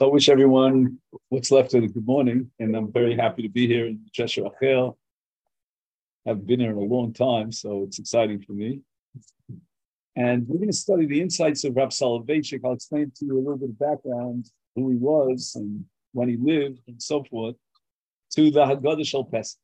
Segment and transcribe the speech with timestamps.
[0.00, 0.98] So I wish everyone
[1.28, 4.44] what's left of the good morning, and I'm very happy to be here in Cheshire
[4.44, 4.94] Achel.
[6.24, 8.82] I've been here in a long time, so it's exciting for me.
[10.14, 12.60] And we're going to study the insights of Rav Soloveitchik.
[12.64, 16.36] I'll explain to you a little bit of background, who he was and when he
[16.36, 17.56] lived and so forth,
[18.36, 19.58] to the Haggadah Shal Pesach.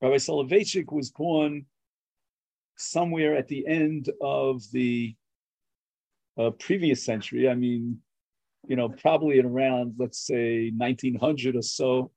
[0.00, 1.66] Rabbi Soloveitchik was born
[2.76, 5.16] somewhere at the end of the
[6.38, 7.48] uh, previous century.
[7.48, 8.00] I mean,
[8.66, 12.10] you know, probably at around, let's say, 1900 or so.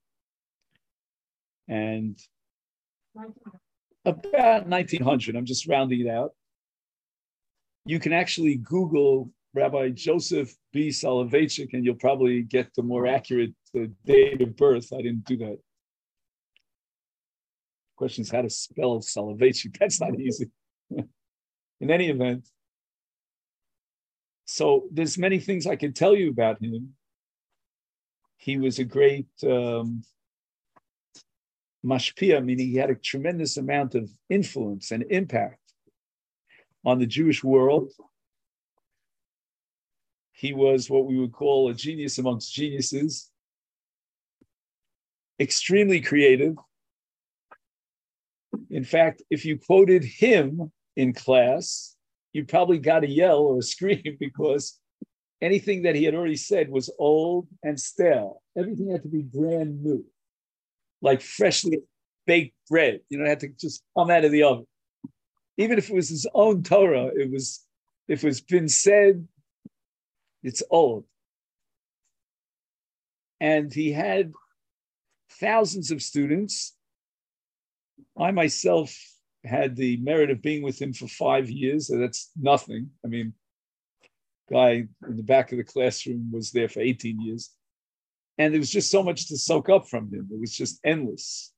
[1.68, 2.18] And
[4.04, 6.32] about 1900, I'm just rounding it out.
[7.84, 10.88] You can actually Google Rabbi Joseph B.
[10.88, 13.54] Soloveitchik, and you'll probably get the more accurate
[14.04, 14.92] date of birth.
[14.92, 15.58] I didn't do that.
[17.96, 19.76] Question is how to spell Soloveitchik.
[19.78, 20.50] That's not easy.
[21.80, 22.48] In any event,
[24.50, 26.94] so there's many things I can tell you about him.
[28.38, 30.02] He was a great um,
[31.84, 35.60] mashpia, meaning he had a tremendous amount of influence and impact
[36.82, 37.92] on the Jewish world.
[40.32, 43.30] He was what we would call a genius amongst geniuses,
[45.38, 46.56] extremely creative.
[48.70, 51.97] In fact, if you quoted him in class,
[52.38, 54.78] you probably got to yell or a scream because
[55.42, 58.42] anything that he had already said was old and stale.
[58.56, 60.04] Everything had to be brand new,
[61.02, 61.80] like freshly
[62.26, 63.00] baked bread.
[63.08, 64.66] You know, it had to just come out of the oven.
[65.56, 67.66] Even if it was his own Torah, it was,
[68.06, 69.26] if it's been said,
[70.44, 71.04] it's old.
[73.40, 74.32] And he had
[75.40, 76.76] thousands of students.
[78.16, 78.96] I myself
[79.44, 81.88] had the merit of being with him for five years.
[81.88, 82.90] So that's nothing.
[83.04, 83.32] I mean,
[84.50, 87.50] guy in the back of the classroom was there for 18 years.
[88.38, 90.28] And there was just so much to soak up from him.
[90.30, 91.52] It was just endless.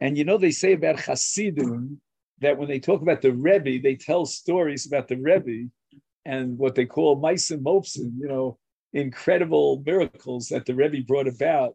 [0.00, 2.00] And you know, they say about Hasidim
[2.40, 5.70] that when they talk about the Rebbe, they tell stories about the Rebbe
[6.26, 8.58] and what they call Meisim Mopsim, you know,
[8.92, 11.74] incredible miracles that the Rebbe brought about.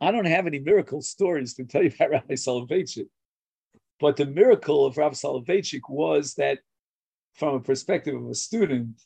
[0.00, 3.08] I don't have any miracle stories to tell you about Rabbi Soloveitchik.
[4.00, 6.60] But the miracle of Rabbi Soloveitchik was that,
[7.34, 9.00] from a perspective of a student,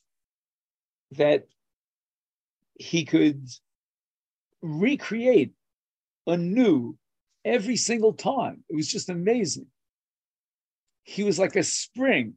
[1.12, 1.46] that
[2.78, 3.46] he could
[4.60, 5.54] recreate
[6.26, 6.96] anew
[7.44, 8.64] every single time.
[8.68, 9.66] It was just amazing.
[11.04, 12.34] He was like a spring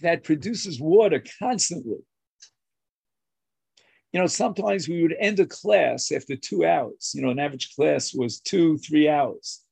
[0.00, 1.98] that produces water constantly
[4.14, 7.10] you know, sometimes we would end a class after two hours.
[7.16, 9.64] You know, an average class was two, three hours.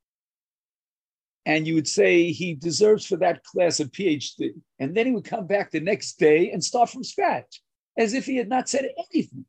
[1.47, 4.51] And you would say he deserves for that class a PhD.
[4.81, 7.63] And then he would come back the next day and start from scratch,
[7.97, 9.45] as if he had not said anything,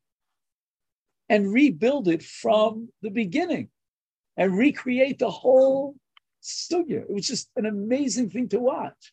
[1.28, 3.70] and rebuild it from the beginning
[4.38, 5.96] and recreate the whole
[6.42, 7.02] studio.
[7.02, 9.12] It was just an amazing thing to watch.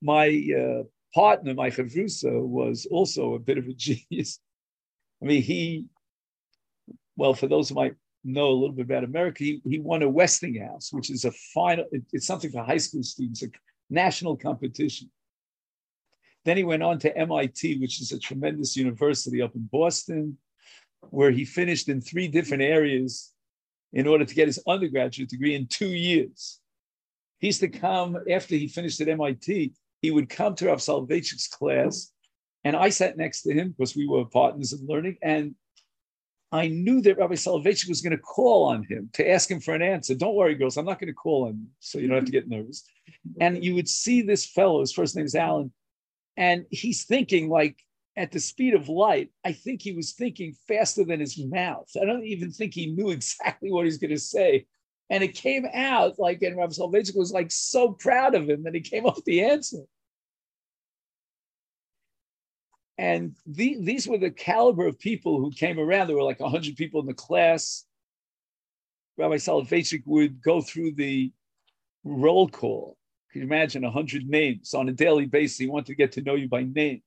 [0.00, 4.40] My uh, partner, my chavrusa, was also a bit of a genius.
[5.22, 5.86] I mean, he,
[7.16, 10.08] well, for those who might know a little bit about America, he, he won a
[10.08, 13.48] Westinghouse, which is a final, it's something for high school students, a
[13.90, 15.10] national competition.
[16.44, 20.38] Then he went on to MIT, which is a tremendous university up in Boston,
[21.10, 23.32] where he finished in three different areas
[23.92, 26.60] in order to get his undergraduate degree in two years.
[27.38, 29.72] He used to come after he finished at MIT
[30.02, 32.12] he would come to Rav Soloveitchik's class,
[32.64, 35.16] and I sat next to him because we were partners in learning.
[35.22, 35.54] And
[36.50, 39.74] I knew that Rabbi Soloveitchik was going to call on him to ask him for
[39.74, 40.14] an answer.
[40.14, 42.32] Don't worry, girls, I'm not going to call on you, so you don't have to
[42.32, 42.84] get nervous.
[43.40, 45.72] And you would see this fellow, his first name is Alan,
[46.36, 47.76] and he's thinking like
[48.16, 49.30] at the speed of light.
[49.44, 51.88] I think he was thinking faster than his mouth.
[52.00, 54.66] I don't even think he knew exactly what he's going to say.
[55.10, 58.74] And it came out like, and Rav Soloveitchik was like so proud of him that
[58.74, 59.84] he came off the answer.
[62.98, 66.08] And the, these were the caliber of people who came around.
[66.08, 67.84] There were like 100 people in the class.
[69.16, 71.32] Rabbi Soloveitchik would go through the
[72.04, 72.96] roll call.
[73.30, 75.58] Can you imagine 100 names on a daily basis?
[75.58, 77.02] He wanted to get to know you by name.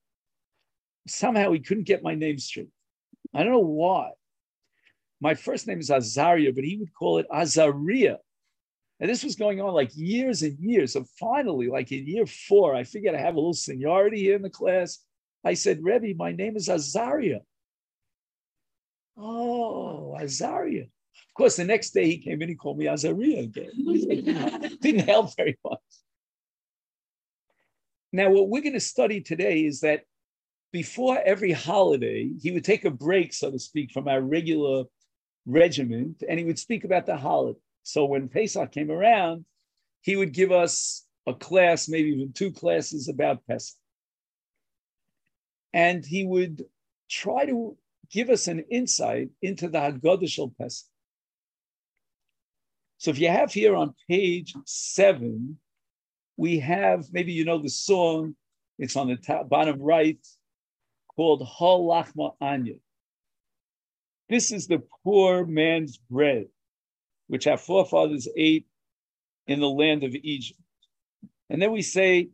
[1.08, 2.70] Somehow he couldn't get my name straight.
[3.34, 4.12] I don't know why.
[5.22, 8.18] My first name is Azaria, but he would call it Azaria.
[9.00, 10.94] And this was going on like years and years.
[10.94, 14.42] So finally, like in year four, I figured I have a little seniority here in
[14.42, 15.00] the class.
[15.44, 17.40] I said, Rebbe, my name is Azaria.
[19.16, 20.84] Oh, Azaria.
[20.84, 24.78] Of course, the next day he came in, he called me Azaria again.
[24.82, 25.80] Didn't help very much.
[28.12, 30.02] Now, what we're going to study today is that
[30.72, 34.86] before every holiday, he would take a break, so to speak, from our regular
[35.46, 37.60] regiment, and he would speak about the holiday.
[37.84, 39.46] So when Pesach came around,
[40.02, 43.78] he would give us a class, maybe even two classes about Pesach.
[45.74, 46.66] And he would
[47.10, 47.78] try to
[48.10, 50.88] give us an insight into the Haggadah Shel Pesach.
[52.98, 55.58] So if you have here on page seven,
[56.38, 58.36] we have, maybe you know the song,
[58.78, 60.20] it's on the top, bottom right,
[61.16, 62.76] called Ha Lachma Anya.
[64.32, 66.46] This is the poor man's bread,
[67.28, 68.66] which our forefathers ate
[69.46, 70.58] in the land of Egypt.
[71.50, 72.30] And then we say,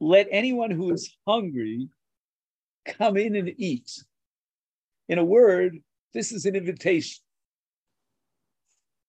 [0.00, 1.88] let anyone who is hungry
[2.84, 3.90] come in and eat.
[5.08, 5.82] In a word,
[6.12, 7.24] this is an invitation.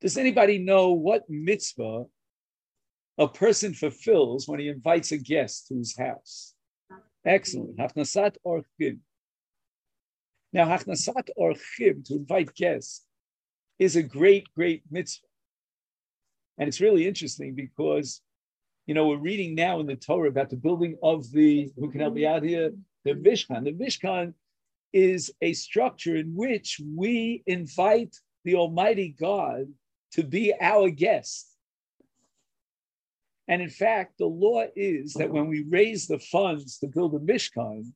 [0.02, 2.06] Does anybody know what mitzvah
[3.20, 6.56] a person fulfills when he invites a guest to his house?
[7.24, 7.78] Excellent.
[7.78, 9.02] Hachnasat orchim.
[10.56, 13.04] Now, hachnasat orchim, to invite guests,
[13.78, 15.28] is a great, great mitzvah.
[16.58, 18.22] And it's really interesting because,
[18.86, 22.00] you know, we're reading now in the Torah about the building of the, who can
[22.00, 22.72] help me out here?
[23.04, 23.66] The Mishkan.
[23.66, 24.34] The Mishkan
[24.94, 28.16] is a structure in which we invite
[28.46, 29.66] the Almighty God
[30.14, 31.52] to be our guest.
[33.50, 37.20] And in fact, the law is that when we raise the funds to build a
[37.20, 37.92] Mishkan,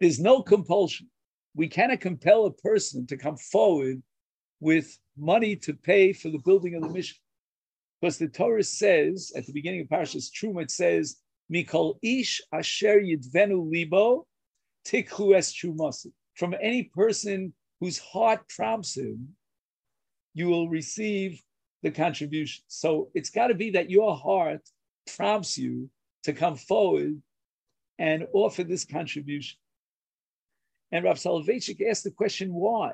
[0.00, 1.08] there's no compulsion.
[1.54, 4.02] We cannot compel a person to come forward
[4.60, 7.18] with money to pay for the building of the mission.
[8.00, 11.16] Because the Torah says at the beginning of Parashas Truma, it says,
[11.52, 14.26] Mikol ish asher yidvenu libo
[14.86, 16.12] tikhu es trumasi.
[16.36, 19.28] From any person whose heart prompts him,
[20.32, 21.42] you will receive
[21.82, 22.62] the contribution.
[22.68, 24.62] So it's got to be that your heart
[25.16, 25.90] prompts you
[26.24, 27.20] to come forward
[27.98, 29.58] and offer this contribution.
[30.92, 32.92] And Rav Soloveitchik asked the question, why?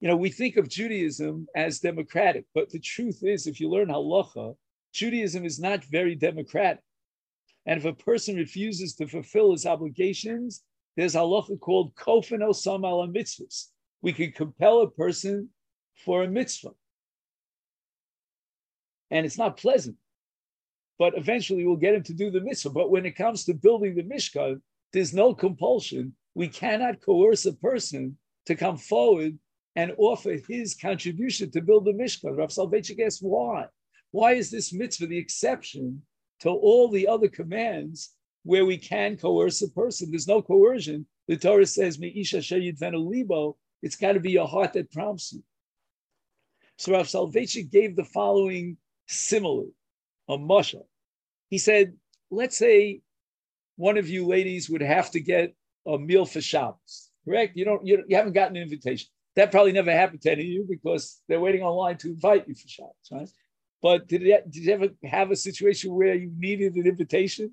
[0.00, 3.88] You know, we think of Judaism as democratic, but the truth is, if you learn
[3.88, 4.54] halacha,
[4.92, 6.82] Judaism is not very democratic.
[7.66, 10.62] And if a person refuses to fulfill his obligations,
[10.96, 13.68] there's halacha called kofin osam ala mitzvahs.
[14.02, 15.48] We can compel a person
[16.04, 16.72] for a mitzvah
[19.10, 19.96] and it's not pleasant.
[20.98, 22.70] But eventually we'll get him to do the mitzvah.
[22.70, 24.60] But when it comes to building the Mishkan,
[24.92, 26.14] there's no compulsion.
[26.36, 29.38] We cannot coerce a person to come forward
[29.74, 32.36] and offer his contribution to build the Mishkan.
[32.36, 33.64] Rav Soloveitchik asks why?
[34.10, 36.02] Why is this mitzvah the exception
[36.40, 40.10] to all the other commands where we can coerce a person?
[40.10, 41.06] There's no coercion.
[41.26, 43.56] The Torah says, Me isha libo.
[43.82, 45.42] It's got to be your heart that prompts you.
[46.76, 49.70] So Rav Soloveitchik gave the following simile,
[50.28, 50.82] a musha.
[51.48, 51.94] He said,
[52.30, 53.00] let's say
[53.76, 55.54] one of you ladies would have to get
[55.86, 57.56] a meal for Shabbos, correct?
[57.56, 59.08] You don't, you, you haven't gotten an invitation.
[59.36, 62.54] That probably never happened to any of you because they're waiting online to invite you
[62.54, 63.28] for Shabbos, right?
[63.82, 67.52] But did, it, did you ever have a situation where you needed an invitation?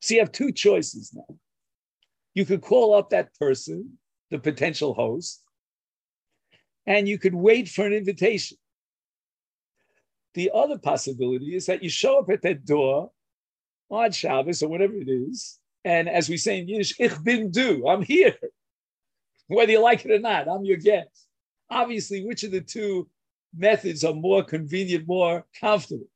[0.00, 1.36] So you have two choices now.
[2.34, 3.98] You could call up that person,
[4.30, 5.42] the potential host,
[6.86, 8.58] and you could wait for an invitation.
[10.34, 13.12] The other possibility is that you show up at that door
[13.88, 17.86] on Shabbos or whatever it is, and as we say in Yiddish, ich bin du,
[17.86, 18.34] I'm here.
[19.48, 21.26] Whether you like it or not, I'm your guest.
[21.70, 23.08] Obviously, which of the two
[23.56, 26.06] methods are more convenient, more comfortable?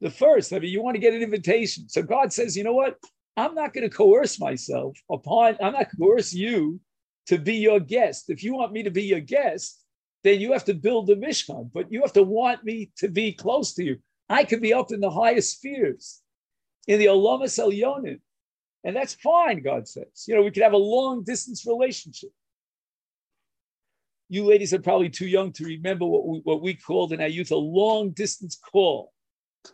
[0.00, 1.88] The first, I mean, you want to get an invitation.
[1.88, 2.96] So God says, you know what?
[3.36, 6.80] I'm not going to coerce myself upon, I'm not coerce you
[7.26, 8.30] to be your guest.
[8.30, 9.84] If you want me to be your guest,
[10.24, 13.32] then you have to build the Mishkan, but you have to want me to be
[13.32, 13.98] close to you.
[14.28, 16.20] I could be up in the highest spheres,
[16.86, 18.20] in the Olamas Elyonim.
[18.84, 20.24] And that's fine, God says.
[20.26, 22.30] You know, we could have a long distance relationship.
[24.28, 27.28] You ladies are probably too young to remember what we, what we called in our
[27.28, 29.12] youth a long distance call.
[29.64, 29.72] Do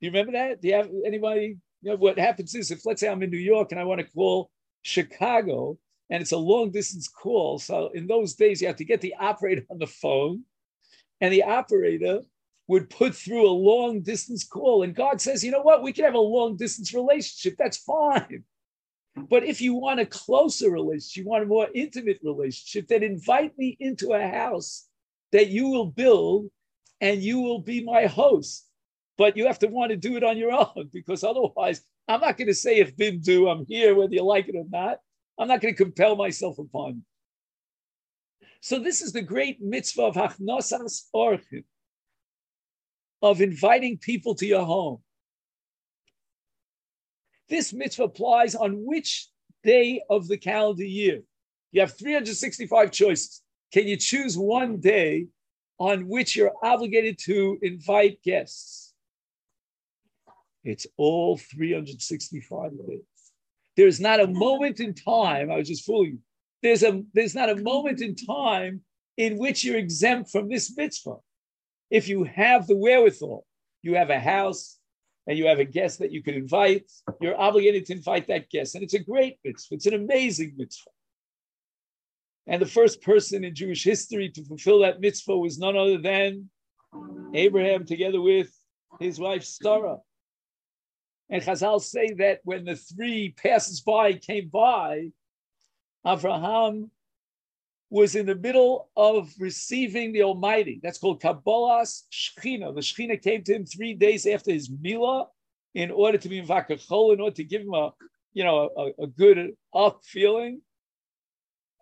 [0.00, 0.60] you remember that?
[0.60, 1.56] Do you have anybody?
[1.82, 4.00] You know, what happens is if, let's say, I'm in New York and I want
[4.00, 4.50] to call
[4.82, 5.78] Chicago,
[6.10, 7.58] and it's a long distance call.
[7.58, 10.42] So in those days, you have to get the operator on the phone,
[11.20, 12.20] and the operator
[12.68, 14.82] would put through a long distance call.
[14.82, 15.82] And God says, you know what?
[15.82, 17.56] We can have a long distance relationship.
[17.58, 18.44] That's fine.
[19.16, 23.56] But if you want a closer relationship, you want a more intimate relationship, then invite
[23.56, 24.88] me into a house
[25.32, 26.50] that you will build
[27.00, 28.68] and you will be my host.
[29.16, 32.36] But you have to want to do it on your own because otherwise, I'm not
[32.36, 34.98] going to say ich bin du, I'm here, whether you like it or not.
[35.38, 37.02] I'm not going to compel myself upon you.
[38.60, 41.64] So this is the great mitzvah of hachnosas orchim,
[43.30, 44.98] of inviting people to your home.
[47.48, 49.28] This mitzvah applies on which
[49.62, 51.22] day of the calendar year?
[51.72, 53.42] You have 365 choices.
[53.72, 55.26] Can you choose one day
[55.78, 58.94] on which you're obligated to invite guests?
[60.64, 63.00] It's all 365 days.
[63.76, 66.18] There's not a moment in time, I was just fooling you.
[66.62, 68.80] There's, a, there's not a moment in time
[69.16, 71.16] in which you're exempt from this mitzvah.
[71.90, 73.46] If you have the wherewithal,
[73.82, 74.78] you have a house
[75.26, 76.90] and you have a guest that you can invite,
[77.20, 78.74] you're obligated to invite that guest.
[78.74, 80.90] And it's a great mitzvah, it's an amazing mitzvah.
[82.46, 86.48] And the first person in Jewish history to fulfill that mitzvah was none other than
[87.34, 88.48] Abraham, together with
[89.00, 89.98] his wife Sarah.
[91.28, 95.10] And Chazal say that when the three passers by came by,
[96.06, 96.90] Abraham
[97.90, 100.80] was in the middle of receiving the Almighty.
[100.82, 102.74] That's called Kabbalas Shechina.
[102.74, 105.26] The Shechina came to him three days after his Milah
[105.74, 107.92] in order to be in Vakachol, in order to give him a,
[108.32, 110.62] you know, a, a good up feeling.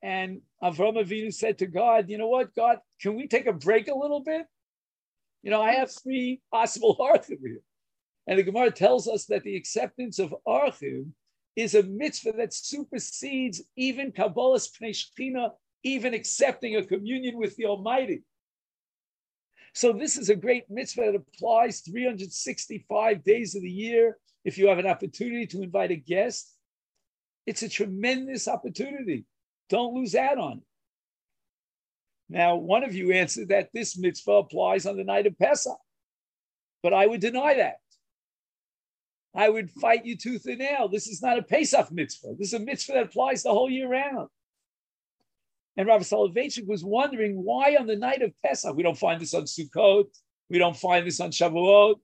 [0.03, 3.89] And Avram Avinu said to God, you know what, God, can we take a break
[3.89, 4.47] a little bit?
[5.43, 7.61] You know, I have three possible archim here.
[8.27, 11.13] And the Gemara tells us that the acceptance of archim
[11.57, 14.95] is a mitzvah that supersedes even Kabbalas Pnei
[15.85, 18.23] even accepting a communion with the Almighty.
[19.75, 24.19] So this is a great mitzvah that applies 365 days of the year.
[24.45, 26.53] If you have an opportunity to invite a guest,
[27.47, 29.27] it's a tremendous opportunity.
[29.69, 30.65] Don't lose out on it.
[32.29, 35.77] Now, one of you answered that this mitzvah applies on the night of Pesach,
[36.83, 37.77] but I would deny that.
[39.35, 40.89] I would fight you tooth and nail.
[40.89, 42.35] This is not a Pesach mitzvah.
[42.39, 44.29] This is a mitzvah that applies the whole year round.
[45.77, 49.35] And Rav Soloveitchik was wondering why on the night of Pesach, we don't find this
[49.35, 50.07] on Sukkot,
[50.49, 51.99] we don't find this on Shavuot,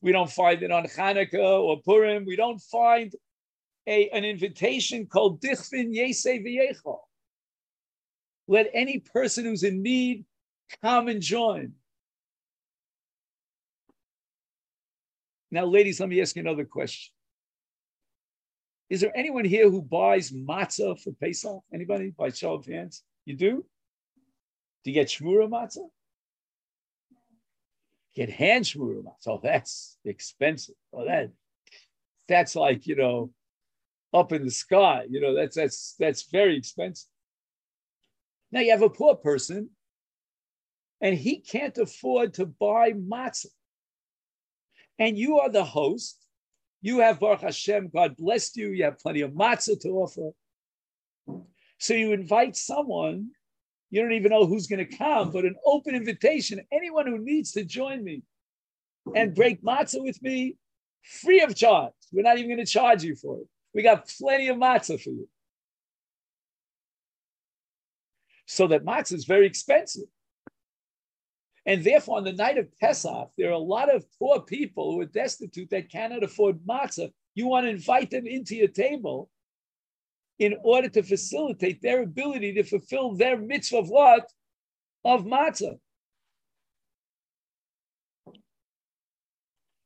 [0.00, 3.12] we don't find it on Hanukkah or Purim, we don't find
[3.86, 6.98] a, an invitation called Dichfin Yesei V'Yechol.
[8.46, 10.24] Let any person who's in need
[10.82, 11.72] come and join.
[15.50, 17.12] Now, ladies, let me ask you another question.
[18.90, 21.60] Is there anyone here who buys matzah for Pesach?
[21.72, 22.10] Anybody?
[22.10, 23.02] By show of hands?
[23.26, 23.64] You do?
[24.84, 25.88] Do you get shmura matzah?
[28.14, 29.28] Get hand shmura matzah.
[29.28, 30.74] Oh, that's expensive.
[30.92, 31.30] Oh, that
[32.28, 33.30] that's like you know
[34.14, 35.04] up in the sky.
[35.08, 37.10] You know, that's that's that's very expensive.
[38.50, 39.70] Now you have a poor person,
[41.00, 43.46] and he can't afford to buy matzah.
[44.98, 46.24] And you are the host.
[46.80, 48.70] You have Baruch Hashem, God blessed you.
[48.70, 50.30] You have plenty of matzah to offer.
[51.78, 53.30] So you invite someone,
[53.90, 57.52] you don't even know who's going to come, but an open invitation, anyone who needs
[57.52, 58.22] to join me
[59.14, 60.56] and break matzah with me,
[61.02, 61.92] free of charge.
[62.12, 63.46] We're not even going to charge you for it.
[63.74, 65.28] We got plenty of matzah for you.
[68.46, 70.08] So that matzah is very expensive.
[71.68, 75.02] And therefore, on the night of Pesach, there are a lot of poor people who
[75.02, 77.12] are destitute that cannot afford matzah.
[77.34, 79.28] You want to invite them into your table
[80.38, 84.32] in order to facilitate their ability to fulfill their mitzvah of what?
[85.04, 85.78] Of matzah.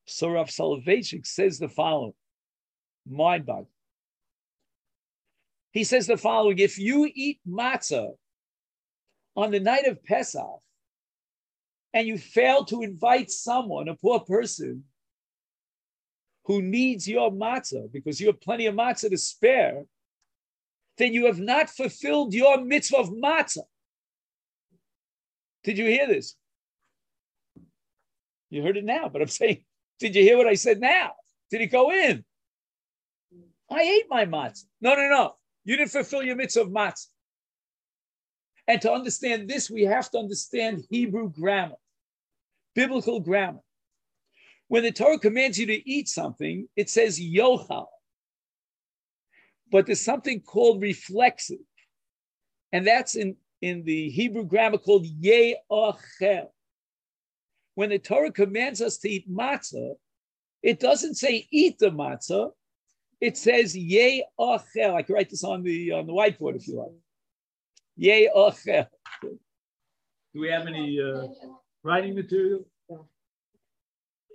[0.07, 2.15] So Rav Soloveitchik says the following,
[3.11, 3.67] mind boggling.
[5.73, 8.11] He says the following if you eat matzah
[9.35, 10.61] on the night of Pesach
[11.95, 14.85] and you fail to invite someone, a poor person,
[16.45, 19.85] who needs your matzah because you have plenty of matzah to spare,
[20.99, 23.65] then you have not fulfilled your mitzvah of matzah.
[25.65, 26.35] Did you hear this?
[28.51, 29.65] You heard it now, but I'm saying,
[30.01, 31.13] did you hear what I said now?
[31.51, 32.25] Did it go in?
[33.71, 34.65] I ate my matzah.
[34.81, 35.37] No, no, no.
[35.65, 37.07] You didn't fulfill your mitzvah of matzah.
[38.67, 41.77] And to understand this, we have to understand Hebrew grammar,
[42.75, 43.61] biblical grammar.
[44.69, 47.87] When the Torah commands you to eat something, it says yochal.
[49.71, 51.59] But there's something called reflexive.
[52.73, 56.47] And that's in, in the Hebrew grammar called ye'achel.
[57.75, 59.95] When the Torah commands us to eat matzah,
[60.63, 62.51] it doesn't say eat the matzah,
[63.21, 64.95] it says ye ochel.
[64.95, 66.93] I can write this on the on the whiteboard if you like.
[67.97, 68.89] Ye ochel.
[69.23, 69.39] Do
[70.41, 71.29] we have any uh,
[71.83, 72.67] writing material?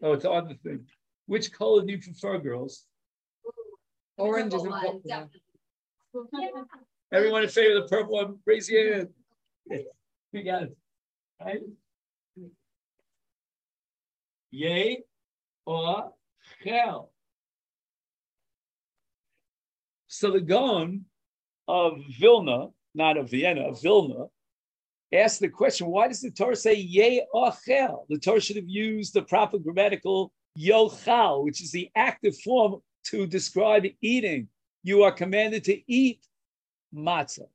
[0.03, 0.85] Oh, it's on the thing.
[1.25, 2.85] Which color do you prefer, girls?
[4.17, 5.05] Orange is important.
[7.11, 9.09] Everyone in favor of the purple one, raise your hand.
[10.33, 10.77] We got it.
[11.43, 11.61] Right?
[14.51, 15.03] Yay
[15.65, 16.13] or
[16.65, 17.11] hell.
[20.07, 21.05] So the Gaon
[21.67, 24.25] of Vilna, not of Vienna, of Vilna,
[25.13, 28.05] asked the question, why does the Torah say ye ochel?
[28.09, 33.25] The Torah should have used the proper grammatical yochal, which is the active form to
[33.25, 34.49] describe eating.
[34.83, 36.25] You are commanded to eat
[36.93, 37.47] matzah.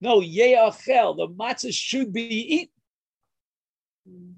[0.00, 2.70] No, ye ochel, the matzah should be
[4.06, 4.36] eaten.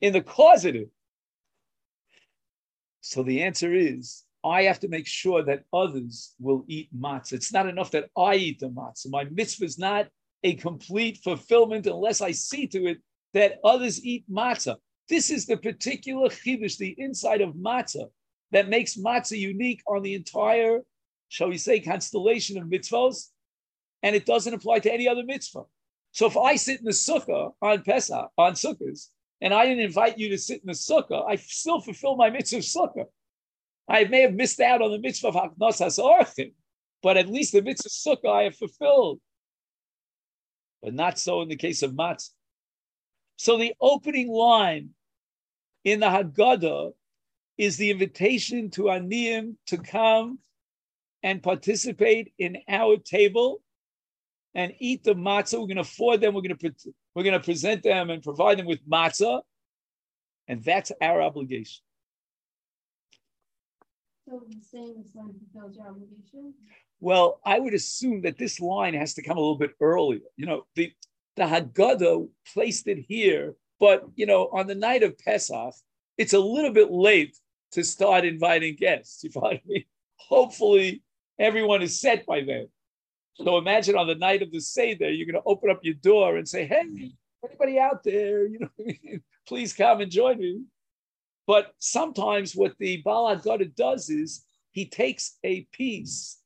[0.00, 0.88] In the causative.
[3.00, 7.34] So the answer is I have to make sure that others will eat matzah.
[7.34, 9.10] It's not enough that I eat the matzah.
[9.10, 10.08] My mitzvah is not
[10.42, 12.98] a complete fulfillment unless I see to it
[13.34, 14.76] that others eat matzah.
[15.08, 18.06] This is the particular chidush, the inside of matzah,
[18.52, 20.80] that makes matzah unique on the entire,
[21.28, 23.28] shall we say, constellation of mitzvahs,
[24.02, 25.64] and it doesn't apply to any other mitzvah.
[26.12, 29.08] So if I sit in the sukkah on Pesach, on sukkahs,
[29.40, 32.58] and I didn't invite you to sit in the sukkah, I still fulfill my mitzvah
[32.58, 33.06] of sukkah.
[33.88, 36.52] I may have missed out on the mitzvah of Hachnosas Orchim,
[37.02, 39.20] but at least the mitzvah of sukkah I have fulfilled.
[40.82, 42.30] But not so in the case of matzah.
[43.36, 44.90] So the opening line
[45.84, 46.92] in the Haggadah
[47.56, 50.38] is the invitation to Aniyim to come
[51.22, 53.60] and participate in our table
[54.54, 55.54] and eat the matzah.
[55.54, 56.34] We're going to afford them.
[56.34, 56.74] We're going to
[57.14, 59.42] we're going to present them and provide them with matzah,
[60.46, 61.82] and that's our obligation.
[64.28, 66.54] So saying this line fulfills your obligation.
[67.00, 70.20] Well, I would assume that this line has to come a little bit earlier.
[70.36, 70.92] You know, the
[71.36, 75.74] the Haggadah placed it here, but you know, on the night of Pesach,
[76.16, 77.36] it's a little bit late
[77.72, 79.22] to start inviting guests.
[79.24, 79.86] You follow me?
[80.16, 81.02] Hopefully,
[81.38, 82.68] everyone is set by then.
[83.34, 86.36] So imagine on the night of the Seder, you're going to open up your door
[86.36, 87.12] and say, "Hey,
[87.44, 88.46] anybody out there?
[88.52, 90.62] You know, please come and join me."
[91.46, 96.38] But sometimes what the Baal Haggadah does is he takes a piece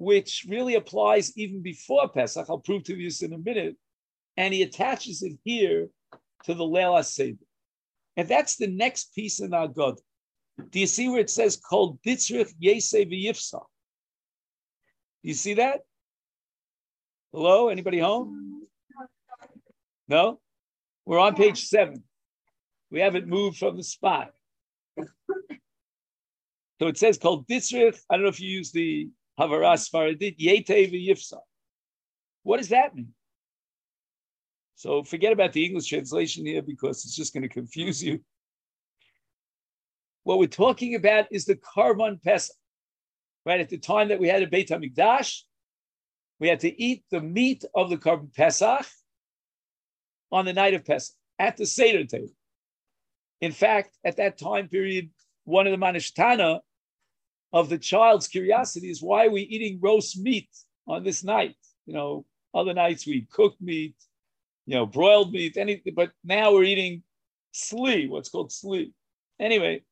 [0.00, 2.46] which really applies even before Pesach.
[2.48, 3.76] I'll prove to you this in a minute,
[4.38, 5.90] and he attaches it here
[6.44, 7.36] to the Leil Seder.
[8.16, 10.00] And that's the next piece in our God.
[10.70, 13.66] Do you see where it says called Ditzrich Yese V'Yifsach?
[15.22, 15.80] You see that?
[17.30, 18.62] Hello, anybody home?
[20.08, 20.40] No?
[21.04, 22.02] We're on page seven.
[22.90, 24.30] We haven't moved from the spot.
[26.80, 27.98] So it says called Ditzrich.
[28.08, 31.40] I don't know if you use the Havaras Faradit, Yete V'Yifsach.
[32.42, 33.14] What does that mean?
[34.76, 38.20] So forget about the English translation here because it's just going to confuse you.
[40.24, 42.56] What we're talking about is the Korban Pesach.
[43.46, 45.40] Right at the time that we had a Beit Hamikdash,
[46.38, 48.86] we had to eat the meat of the Korban Pesach
[50.32, 52.32] on the night of Pesach at the Seder table.
[53.40, 55.10] In fact, at that time period,
[55.44, 56.60] one of the manishtana
[57.52, 60.48] of the child's curiosity is why are we eating roast meat
[60.86, 61.56] on this night?
[61.86, 63.94] You know, other nights we cook meat,
[64.66, 67.02] you know, broiled meat, anything, but now we're eating
[67.54, 68.92] sli, what's called sli.
[69.38, 69.82] Anyway,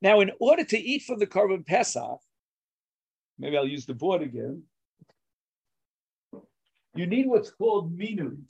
[0.00, 2.20] now in order to eat from the Korban Pesach,
[3.38, 4.64] maybe I'll use the board again,
[6.94, 8.42] you need what's called minui.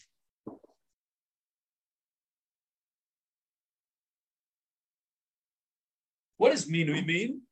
[6.42, 7.42] What does minui mean?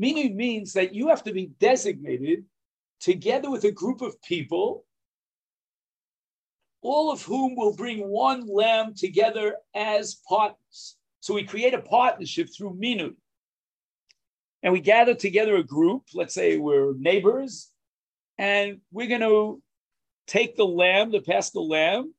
[0.00, 2.46] Minui means that you have to be designated
[2.98, 4.86] together with a group of people
[6.80, 10.96] all of whom will bring one lamb together as partners.
[11.20, 13.16] So we create a partnership through minui.
[14.62, 17.70] And we gather together a group, let's say we're neighbors,
[18.38, 19.62] and we're going to
[20.26, 22.14] take the lamb, the paschal lamb,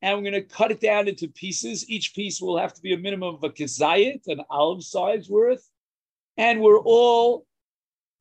[0.00, 1.88] and we're going to cut it down into pieces.
[1.88, 5.68] Each piece will have to be a minimum of a kazayit, an olive size worth.
[6.36, 7.46] And we're all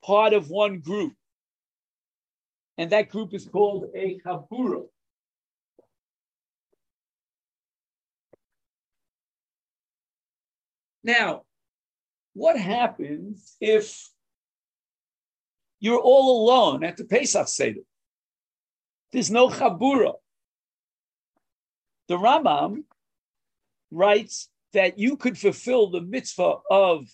[0.04, 1.14] part of one group.
[2.78, 4.86] And that group is called a chabura.
[11.04, 11.44] Now,
[12.34, 14.10] what happens if
[15.80, 17.82] you're all alone at the Pesach Seder?
[19.12, 20.14] There's no Chabura.
[22.08, 22.84] The Rambam
[23.92, 27.08] writes that you could fulfill the mitzvah of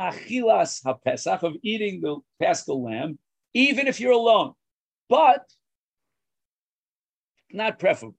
[0.00, 3.18] Achilas HaPesach, of eating the paschal lamb,
[3.52, 4.52] even if you're alone,
[5.08, 5.44] but
[7.50, 8.16] not preferable.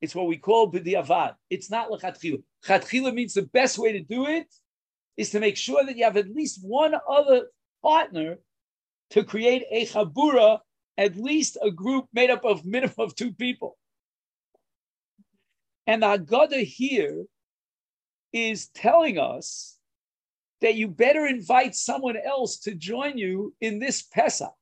[0.00, 1.34] It's what we call b'diavad.
[1.48, 2.42] It's not lechatchila.
[2.64, 4.52] Chatchila means the best way to do it
[5.16, 7.46] is to make sure that you have at least one other
[7.82, 8.38] partner
[9.10, 10.58] to create a chabura,
[10.98, 13.78] at least a group made up of minimum of two people.
[15.86, 17.24] And the Haggadah here
[18.32, 19.78] is telling us
[20.60, 24.52] that you better invite someone else to join you in this Pesach.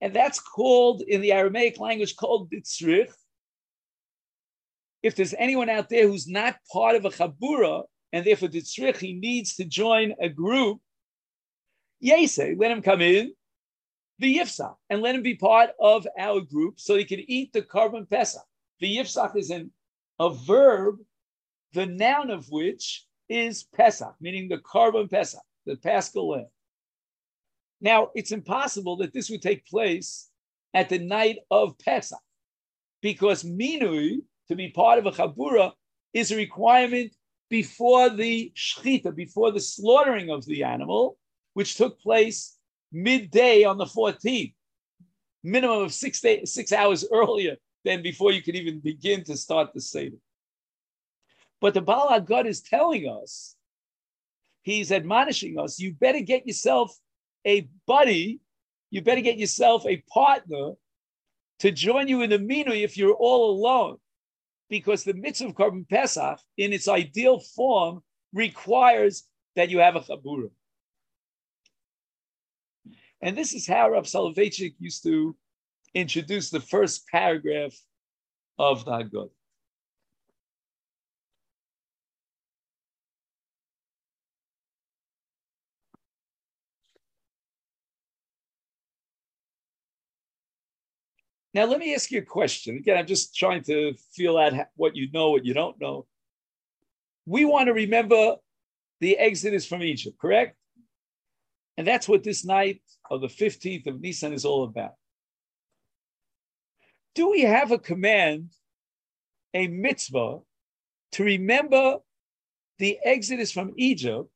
[0.00, 3.12] And that's called, in the Aramaic language, called Ditzrich.
[5.02, 9.14] If there's anyone out there who's not part of a Chabura, and therefore Ditzrich, he
[9.14, 10.80] needs to join a group,
[12.04, 13.32] Yese, let him come in,
[14.18, 17.62] the Yifsach, and let him be part of our group so he can eat the
[17.62, 18.42] Korban Pesach.
[18.80, 19.70] The Yifsach is an,
[20.18, 20.96] a verb,
[21.72, 26.46] the noun of which is Pesach, meaning the Korban Pesach, the Paschal lamb.
[27.80, 30.28] Now, it's impossible that this would take place
[30.74, 32.18] at the night of Pesach
[33.00, 35.72] because minui, to be part of a chabura,
[36.12, 37.14] is a requirement
[37.50, 41.18] before the shechita, before the slaughtering of the animal,
[41.54, 42.56] which took place
[42.92, 44.54] midday on the 14th,
[45.42, 49.72] minimum of six, day, six hours earlier than before you could even begin to start
[49.72, 50.16] the Seder.
[51.60, 53.56] But the Baal God is telling us,
[54.62, 56.96] he's admonishing us, you better get yourself
[57.44, 58.40] a buddy,
[58.90, 60.72] you better get yourself a partner
[61.60, 63.96] to join you in the minui if you're all alone.
[64.68, 70.00] Because the mitzvah of Korban Pesach, in its ideal form, requires that you have a
[70.00, 70.50] chabura.
[73.20, 75.36] And this is how Rav Soloveitchik used to
[75.94, 77.74] introduce the first paragraph
[78.58, 79.30] of the Haggadah.
[91.54, 92.76] Now, let me ask you a question.
[92.76, 96.06] Again, I'm just trying to feel out what you know, what you don't know.
[97.26, 98.36] We want to remember
[99.00, 100.56] the exodus from Egypt, correct?
[101.76, 104.92] And that's what this night of the 15th of Nisan is all about.
[107.14, 108.50] Do we have a command,
[109.52, 110.38] a mitzvah,
[111.12, 111.98] to remember
[112.78, 114.30] the exodus from Egypt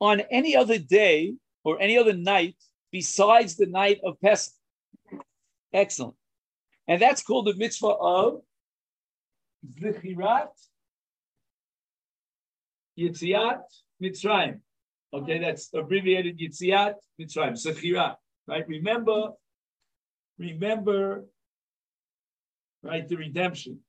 [0.00, 2.56] on any other day or any other night
[2.90, 4.54] besides the night of Pesach?
[5.72, 6.14] Excellent.
[6.88, 8.40] And that's called the mitzvah of
[9.80, 10.48] Zichirat
[12.98, 13.60] Yitziat
[14.02, 14.60] Mitzrayim.
[15.14, 18.66] Okay, that's abbreviated Yitziat Mitzrayim, Zichirat, right?
[18.66, 19.30] Remember,
[20.42, 21.24] remember,
[22.82, 23.80] right, the redemption.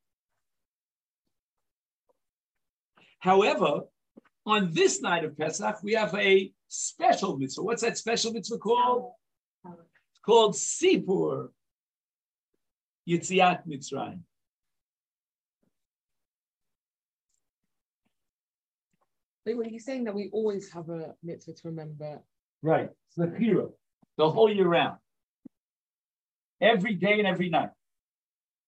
[3.19, 3.81] However,
[4.45, 7.63] on this night of Pesach, we have a special mitzvah.
[7.63, 9.11] What's that special mitzvah called?
[9.65, 11.49] It's called Sipur.
[13.07, 14.21] Yitziat Mitzrayim.
[19.45, 22.21] Wait, were you saying that we always have a mitzvah to remember?
[22.61, 22.89] Right.
[23.07, 23.73] It's the hero,
[24.17, 24.97] the whole year round.
[26.63, 27.69] Every day and every night.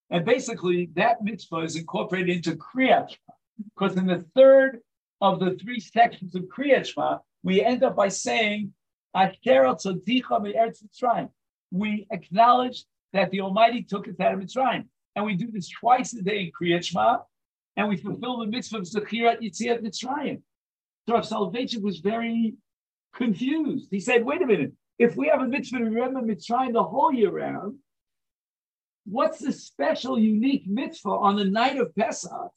[0.10, 3.16] And basically, that mitzvah is incorporated into Kriyat
[3.74, 4.82] because in the third
[5.22, 8.74] of the three sections of Kriyat we end up by saying,
[11.72, 14.86] we acknowledge that the Almighty took us out of Mitzrayim.
[15.16, 17.24] And we do this twice a day in Kriyat
[17.78, 20.42] and we fulfill the mitzvah of Zechirat Yitziat Mitzrayim.
[21.08, 22.56] So Rav Soloveitchik was very
[23.14, 23.88] confused.
[23.92, 27.14] He said, wait a minute, if we have a mitzvah to remember Mitzrayim the whole
[27.14, 27.78] year round,
[29.06, 32.52] what's the special, unique mitzvah on the night of Pesach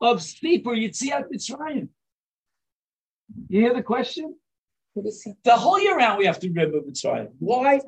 [0.00, 1.88] of Sipur Yitziat Mitzrayim?
[3.48, 4.36] You hear the question?
[4.94, 7.30] The whole year round we have to remember Mitzrayim.
[7.38, 7.80] Why?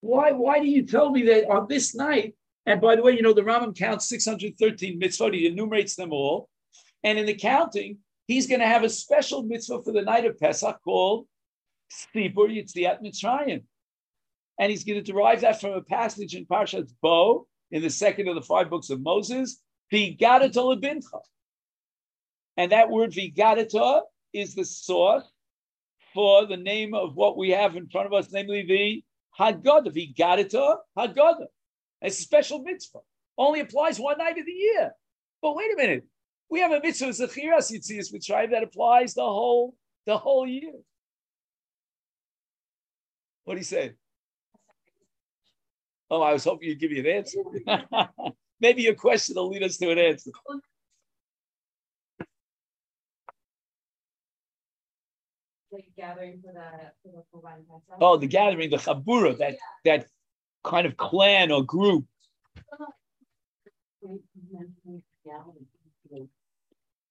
[0.00, 2.34] Why, why do you tell me that on this night?
[2.64, 6.48] And by the way, you know, the Rambam counts 613 mitzvot, he enumerates them all.
[7.04, 10.38] And in the counting, he's going to have a special mitzvah for the night of
[10.38, 11.26] Pesach called
[11.92, 13.62] Sipur Yitziat Mitzrayim.
[14.58, 18.28] And he's going to derive that from a passage in Parshat Bo, in the second
[18.28, 19.60] of the five books of Moses,
[19.92, 21.20] Vigadata lebincha.
[22.56, 25.24] And that word Vigadata is the source
[26.14, 29.04] for the name of what we have in front of us, namely the
[29.38, 31.46] Haggadah, Vigadata, Haggadah.
[32.00, 33.00] It's a special mitzvah.
[33.36, 34.92] Only applies one night of the year.
[35.42, 36.04] But wait a minute.
[36.48, 39.74] We have a mitzvah, Zechiras Yitzias Mitzrayim, that applies the whole,
[40.06, 40.72] the whole year.
[43.44, 43.92] What do you say?
[46.10, 47.40] Oh, I was hoping you'd give me an answer.
[48.60, 50.30] Maybe your question will lead us to an answer.
[55.96, 59.98] gathering for the, for the Oh, the gathering, the chabura, that yeah.
[59.98, 60.06] that
[60.64, 62.06] kind of clan or group.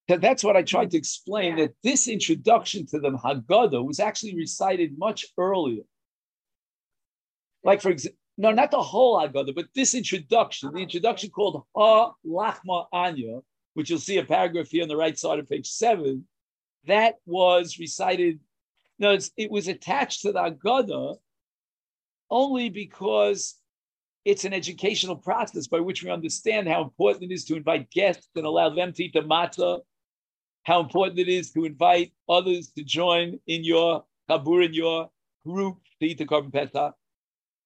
[0.07, 1.57] So that's what I tried to explain.
[1.57, 5.83] That this introduction to the Haggadah was actually recited much earlier.
[7.63, 12.11] Like for example, no, not the whole Haggadah, but this introduction, the introduction called Ha
[12.25, 13.39] Lachma Anya,
[13.73, 16.27] which you'll see a paragraph here on the right side of page seven,
[16.85, 18.39] that was recited.
[18.99, 21.17] No, it was attached to the Agada
[22.29, 23.55] only because
[24.25, 28.27] it's an educational process by which we understand how important it is to invite guests
[28.35, 29.81] and allow them to eat the matzah,
[30.63, 35.09] how important it is to invite others to join in your kabur, in your
[35.45, 36.93] group to eat the korban pesach.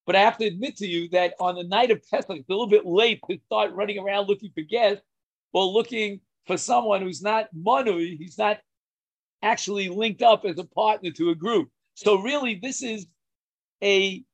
[0.06, 2.52] But I have to admit to you that on the night of Pesach, it's a
[2.52, 5.04] little bit late to start running around looking for guests
[5.52, 8.58] or looking for someone who's not manui, he's not
[9.42, 11.68] actually linked up as a partner to a group.
[11.94, 13.06] So really, this is
[13.82, 14.24] a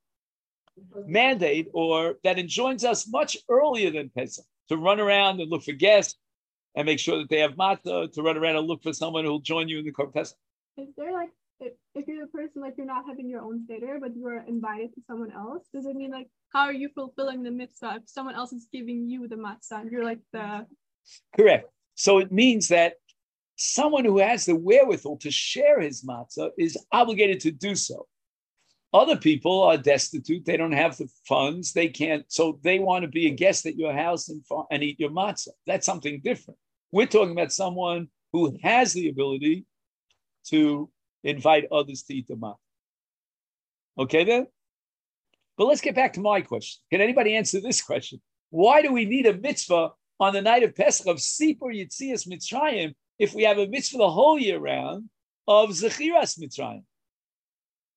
[1.05, 5.73] mandate or that enjoins us much earlier than Pesach to run around and look for
[5.73, 6.17] guests
[6.75, 9.39] and make sure that they have matzah, to run around and look for someone who'll
[9.39, 10.37] join you in the Korban Pesach.
[10.77, 14.15] Is there like if, you're the person like you're not having your own seder, but
[14.15, 17.51] you are invited to someone else, does it mean like how are you fulfilling the
[17.51, 20.65] mitzvah if someone else is giving you the matzah you're like the
[21.35, 21.69] correct?
[21.95, 22.93] So it means that
[23.55, 28.07] someone who has the wherewithal to share his matzah is obligated to do so.
[28.93, 32.25] Other people are destitute; they don't have the funds, they can't.
[32.29, 34.41] So they want to be a guest at your house and,
[34.71, 35.49] and eat your matzah.
[35.65, 36.57] That's something different.
[36.91, 39.65] We're talking about someone who has the ability
[40.49, 40.89] to
[41.27, 42.55] invite others to eat the matzah.
[43.99, 44.47] Okay, then?
[45.57, 46.81] But let's get back to my question.
[46.91, 48.21] Can anybody answer this question?
[48.49, 52.93] Why do we need a mitzvah on the night of Pesach of Sipur Yitzias Mitzrayim
[53.19, 55.09] if we have a mitzvah the whole year round
[55.47, 56.83] of Zechiras Mitzrayim?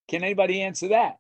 [0.09, 1.17] Can anybody answer that?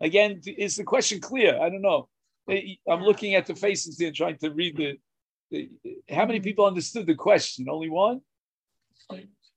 [0.00, 1.60] Again, is the question clear?
[1.60, 2.08] I don't know.
[2.50, 4.98] Eh, I'm looking at the faces here trying to read the,
[5.50, 5.70] the
[6.10, 6.44] how many mm-hmm.
[6.44, 7.68] people understood the question?
[7.68, 8.20] Only one?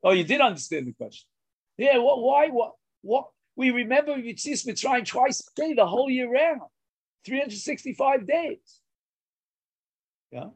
[0.03, 1.27] Oh, you did understand the question.
[1.77, 2.47] Yeah, what, why?
[2.49, 2.73] What?
[3.01, 3.27] What?
[3.55, 6.61] We remember Yitzias Mitzrayim twice a day the whole year round,
[7.25, 8.81] 365 days.
[10.31, 10.49] Yeah.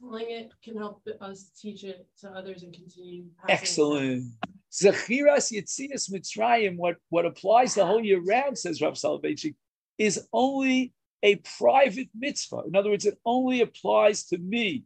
[0.00, 3.26] Telling it can help us teach it to others and continue.
[3.48, 4.32] Excellent.
[4.72, 9.54] Zechiras Yitzias Mitzrayim, what, what applies the whole year round, says Rav Soloveitchik,
[9.98, 12.62] is only a private mitzvah.
[12.66, 14.84] In other words, it only applies to me.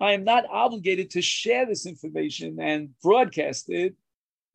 [0.00, 3.94] I am not obligated to share this information and broadcast it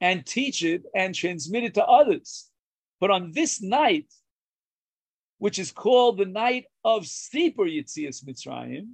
[0.02, 2.50] and teach it and transmit it to others.
[3.00, 4.12] But on this night,
[5.38, 8.88] which is called the night of Sipur Yitzias Mitzrayim,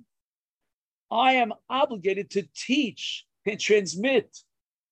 [1.12, 4.38] I am obligated to teach and transmit.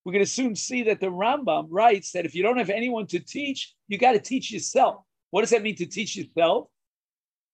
[0.03, 3.07] We're going to soon see that the Rambam writes that if you don't have anyone
[3.07, 5.03] to teach, you got to teach yourself.
[5.31, 6.67] What does that mean to teach yourself?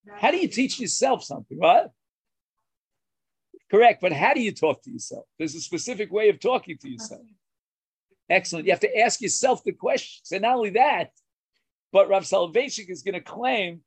[0.07, 1.87] How do you teach yourself something, right?
[3.69, 5.25] Correct, but how do you talk to yourself?
[5.37, 7.21] There's a specific way of talking to yourself.
[8.29, 8.65] Excellent.
[8.65, 10.31] You have to ask yourself the questions.
[10.31, 11.11] And not only that,
[11.91, 13.81] but Rav Soloveitchik is going to claim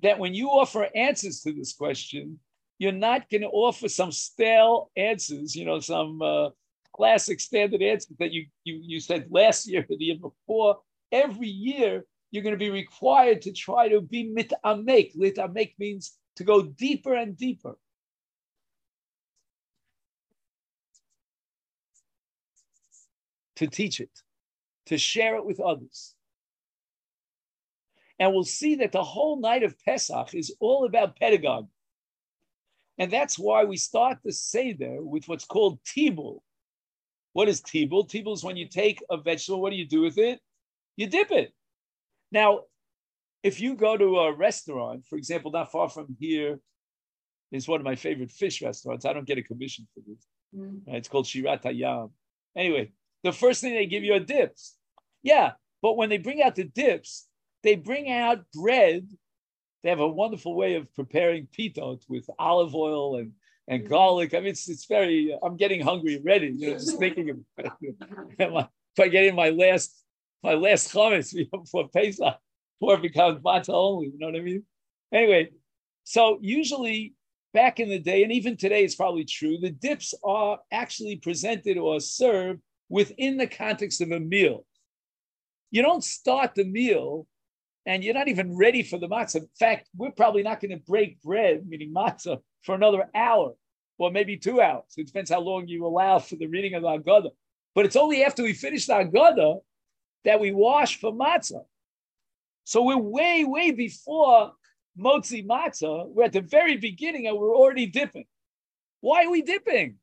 [0.00, 2.38] that when you offer answers to this question,
[2.78, 6.48] you're not going to offer some stale answers, you know, some uh,
[6.92, 10.78] classic standard answers that you, you, you said last year or the year before.
[11.12, 15.14] Every year, you're going to be required to try to be mitamek.
[15.16, 17.76] Mitamek means to go deeper and deeper.
[23.62, 24.10] To teach it,
[24.86, 26.14] to share it with others.
[28.18, 31.68] And we'll see that the whole night of Pesach is all about pedagogy.
[32.98, 36.40] And that's why we start the Seder with what's called tibul.
[37.32, 38.08] What is tibul?
[38.08, 40.40] Tibul is when you take a vegetable, what do you do with it?
[40.96, 41.52] You dip it.
[42.30, 42.60] Now,
[43.42, 46.58] if you go to a restaurant, for example, not far from here
[47.50, 49.04] is one of my favorite fish restaurants.
[49.04, 50.26] I don't get a commission for this.
[50.56, 50.82] Mm.
[50.88, 52.10] It's called Shirat Hayam.
[52.56, 54.76] Anyway, the first thing they give you are dips.
[55.22, 57.26] Yeah, but when they bring out the dips,
[57.62, 59.08] they bring out bread.
[59.82, 63.32] They have a wonderful way of preparing pitot with olive oil and,
[63.68, 63.88] and mm.
[63.88, 64.34] garlic.
[64.34, 67.38] I mean, it's, it's very, I'm getting hungry already, you know, just thinking of
[68.38, 70.04] if I get in my last,
[70.42, 72.34] my last chametz before Pesach,
[72.80, 74.64] before it becomes matzah only, you know what I mean?
[75.12, 75.50] Anyway,
[76.04, 77.14] so usually
[77.54, 81.76] back in the day, and even today it's probably true, the dips are actually presented
[81.76, 82.60] or served
[82.92, 84.66] within the context of a meal.
[85.70, 87.26] You don't start the meal
[87.86, 89.36] and you're not even ready for the matzah.
[89.36, 93.54] In fact, we're probably not going to break bread, meaning matzah, for another hour
[93.96, 94.84] or maybe two hours.
[94.98, 97.30] It depends how long you allow for the reading of the Agada.
[97.74, 99.60] But it's only after we finish the Agada
[100.26, 101.64] that we wash for matzah.
[102.64, 104.52] So we're way, way before
[104.98, 106.08] motzi matzah.
[106.08, 108.26] We're at the very beginning and we're already dipping.
[109.00, 109.96] Why are we dipping?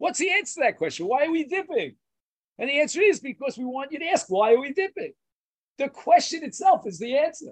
[0.00, 1.06] What's the answer to that question?
[1.06, 1.94] Why are we dipping?
[2.58, 5.12] And the answer is because we want you to ask, why are we dipping?
[5.76, 7.50] The question itself is the answer.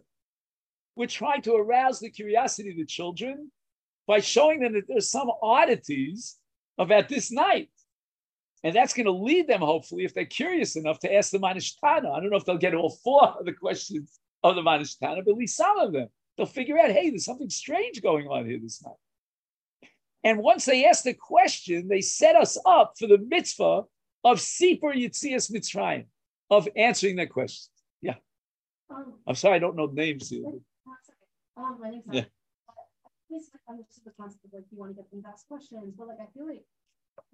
[0.97, 3.53] We're trying to arouse the curiosity of the children
[4.07, 6.37] by showing them that there's some oddities
[6.79, 7.69] about this night.
[8.65, 12.11] And that's going to lead them, hopefully, if they're curious enough to ask the Manishtana.
[12.11, 15.33] I don't know if they'll get all four of the questions of the Manishtana, but
[15.33, 16.09] at least some of them.
[16.39, 18.95] They'll figure out, hey, there's something strange going on here this night.
[20.25, 23.83] And once they ask the question, they set us up for the mitzvah
[24.25, 26.07] of Sipur Yitzias Mitzrayim,
[26.51, 27.71] of answering that question.
[28.03, 28.15] Yeah.
[28.91, 30.45] Um, I'm sorry, I don't know the names here.
[31.57, 32.25] um, my name's Yeah.
[33.31, 36.09] I understood the concept of like you want to get them to ask questions, but
[36.09, 36.65] like I feel like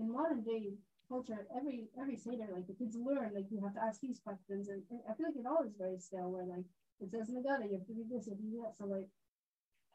[0.00, 0.74] in modern day
[1.08, 4.68] culture, every every seder, like the kids learn, like you have to ask these questions,
[4.68, 6.32] and, and I feel like it all is very stale.
[6.32, 6.66] Where like
[7.00, 8.76] it says in the Gada, you have to do this, you have to do that.
[8.76, 9.06] So like,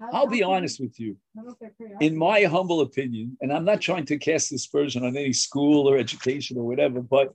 [0.01, 1.17] I'll be honest with you.
[1.35, 2.07] I don't know if they're curiosity.
[2.07, 5.97] in my humble opinion, and I'm not trying to cast aspersion on any school or
[5.97, 7.33] education or whatever, but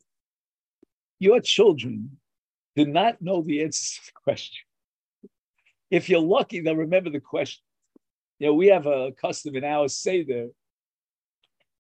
[1.19, 2.19] your children
[2.75, 4.65] did not know the answers to the question.
[5.91, 7.63] If you're lucky, they'll remember the question.
[8.39, 10.49] You know, we have a custom in our Seder.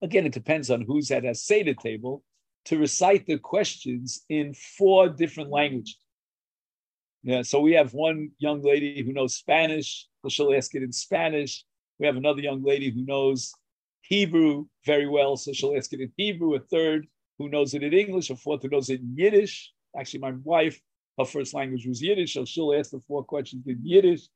[0.03, 2.23] Again, it depends on who's at a Seder table
[2.67, 5.99] to recite the questions in four different languages.
[7.23, 11.65] Yeah, so we have one young lady who knows Spanish, she'll ask it in Spanish.
[11.99, 13.53] We have another young lady who knows
[14.03, 16.55] Hebrew very well, so she'll ask it in Hebrew.
[16.55, 17.07] A third
[17.39, 19.73] who knows it in English, a fourth who knows it in Yiddish.
[19.99, 20.81] Actually, my wife,
[21.19, 24.29] her first language was Yiddish, so she'll ask the four questions in Yiddish.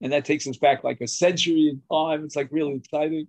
[0.00, 2.24] And that takes us back like a century in time.
[2.24, 3.28] It's like really exciting.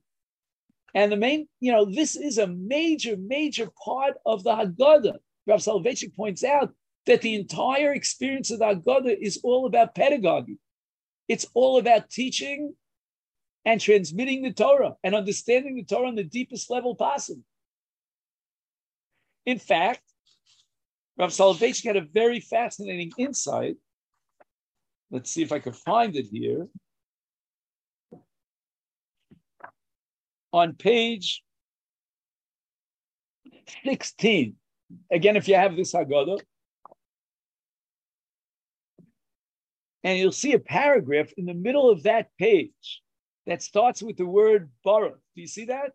[0.93, 5.17] And the main, you know, this is a major, major part of the Haggadah.
[5.47, 6.73] Rav Soloveitchik points out
[7.05, 10.57] that the entire experience of the Haggadah is all about pedagogy.
[11.31, 12.73] It's all about teaching
[13.63, 17.45] and transmitting the Torah and understanding the Torah on the deepest level possible.
[19.45, 20.01] In fact,
[21.17, 23.77] Rav Soloveitchik had a very fascinating insight.
[25.09, 26.67] Let's see if I can find it here.
[30.51, 31.43] On page
[33.85, 34.53] 16,
[35.09, 36.41] again, if you have this Haggadah,
[40.03, 43.01] and you'll see a paragraph in the middle of that page
[43.45, 45.19] that starts with the word Baruch.
[45.35, 45.91] Do you see that?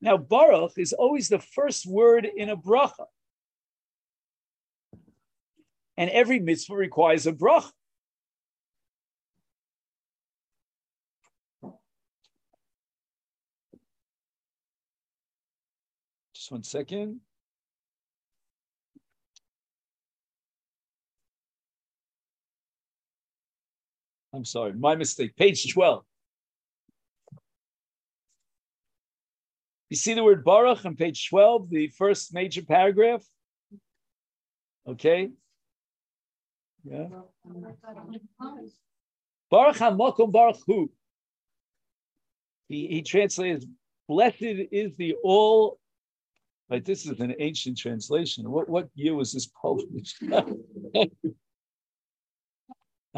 [0.00, 3.06] Now, Baruch is always the first word in a bracha.
[5.96, 7.72] And every mitzvah requires a bracha.
[16.34, 17.20] Just one second.
[24.38, 25.34] I'm sorry, my mistake.
[25.34, 26.04] Page 12.
[29.90, 33.24] You see the word Baruch on page 12, the first major paragraph?
[34.86, 35.30] Okay.
[36.84, 37.08] Yeah.
[39.50, 40.88] Baruch HaMakom Baruch Hu.
[42.68, 43.66] He, he translates,
[44.06, 44.36] blessed
[44.70, 45.80] is the All."
[46.70, 48.48] Right, this is an ancient translation.
[48.48, 50.22] What, what year was this published?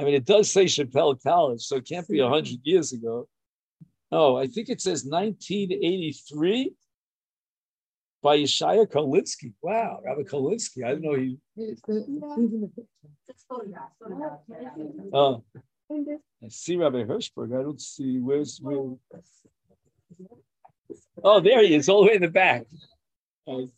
[0.01, 2.55] I mean, it does say Shapell College, so it can't be 100 hmm.
[2.65, 3.29] years ago.
[4.11, 6.73] Oh, I think it says 1983
[8.23, 9.53] by Yeshaya Kolinsky.
[9.61, 10.85] Wow, Rabbi Kolinsky.
[10.85, 11.37] I didn't know he.
[11.57, 12.87] It's in the picture?
[13.29, 14.71] It's photographs, photographs, yeah.
[15.13, 15.45] Oh,
[15.93, 17.59] I see Rabbi Hirschberg.
[17.59, 18.97] I don't see where's where.
[21.23, 22.65] Oh, there he is, all the way in the back.
[23.47, 23.69] Oh.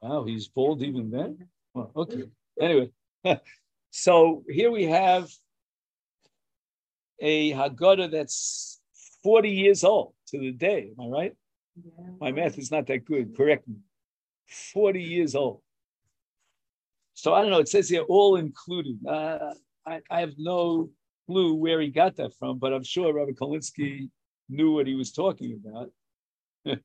[0.00, 1.46] Wow, he's bald even then.
[1.76, 2.24] Oh, okay.
[2.60, 2.90] Anyway,
[3.92, 5.28] so here we have
[7.20, 8.80] a Haggadah that's
[9.22, 10.92] 40 years old to the day.
[10.98, 11.32] Am I right?
[12.18, 13.36] My math is not that good.
[13.36, 13.76] Correct me.
[14.72, 15.60] 40 years old.
[17.12, 17.58] So I don't know.
[17.58, 18.98] It says here all included.
[19.06, 19.52] Uh,
[19.86, 20.88] I, I have no
[21.26, 24.08] clue where he got that from, but I'm sure Rabbi Kolinsky
[24.48, 25.90] knew what he was talking about.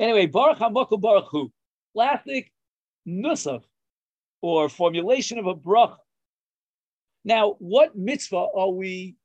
[0.00, 1.52] anyway, Baruch HaMakom Baruch Hu.
[1.94, 2.52] Classic
[3.06, 3.62] nusach
[4.42, 5.96] or formulation of a bracha.
[7.24, 9.16] Now, what mitzvah are we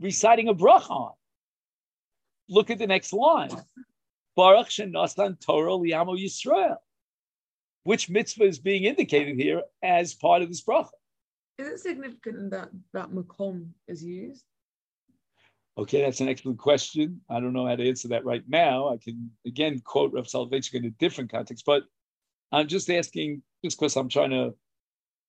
[0.00, 1.12] reciting a bracha on?
[2.48, 3.50] Look at the next line.
[4.36, 6.76] Baruch shenasan Torah liyamo Yisrael.
[7.84, 10.90] Which mitzvah is being indicated here as part of this bracha?
[11.58, 14.44] Is it significant that that makom is used?
[15.78, 17.20] Okay, that's an excellent question.
[17.28, 18.88] I don't know how to answer that right now.
[18.88, 21.84] I can again quote Rav Soloveitchik in a different context, but
[22.52, 24.54] I'm just asking, just because I'm trying to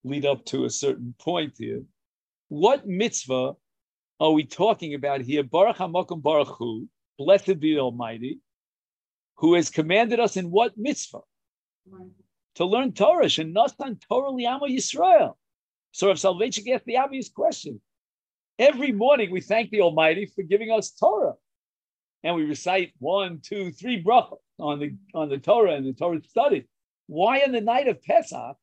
[0.04, 1.82] lead up to a certain point here.
[2.48, 3.54] What mitzvah
[4.20, 5.42] are we talking about here?
[5.42, 6.86] Baruch HaMakom Baruch Hu,
[7.18, 8.40] blessed be the Almighty,
[9.36, 11.20] who has commanded us in what mitzvah?
[12.56, 15.34] To learn Torah, and Shenasan Torah Liyama Yisrael.
[15.92, 17.80] So Rav Soloveitchik asked the obvious question.
[18.58, 21.34] Every morning we thank the Almighty for giving us Torah.
[22.22, 24.38] And we recite one, two, three brachos.
[24.58, 26.66] on the on the Torah and the Torah study.
[27.06, 28.56] Why on the night of Pesach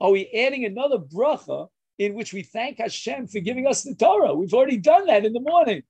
[0.00, 1.68] are we adding another bracha
[1.98, 4.34] in which we thank Hashem for giving us the Torah?
[4.34, 5.82] We've already done that in the morning.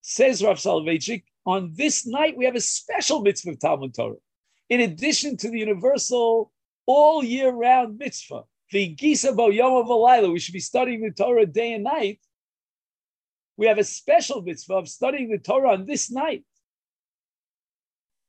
[0.00, 4.16] Says Rav Soloveitchik, on this night we have a special mitzvah of Talmud Torah,
[4.68, 6.52] in addition to the universal
[6.86, 8.42] all year round mitzvah.
[8.70, 12.20] The Gisa Bo Yom of we should be studying the Torah day and night.
[13.56, 16.44] We have a special mitzvah of studying the Torah on this night.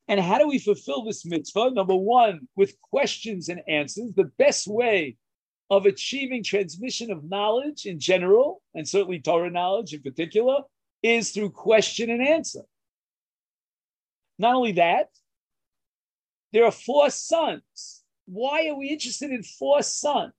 [0.07, 1.71] And how do we fulfill this mitzvah?
[1.71, 4.13] Number one, with questions and answers.
[4.15, 5.17] The best way
[5.69, 10.61] of achieving transmission of knowledge in general, and certainly Torah knowledge in particular,
[11.01, 12.61] is through question and answer.
[14.37, 15.07] Not only that,
[16.53, 18.03] there are four sons.
[18.25, 20.33] Why are we interested in four sons?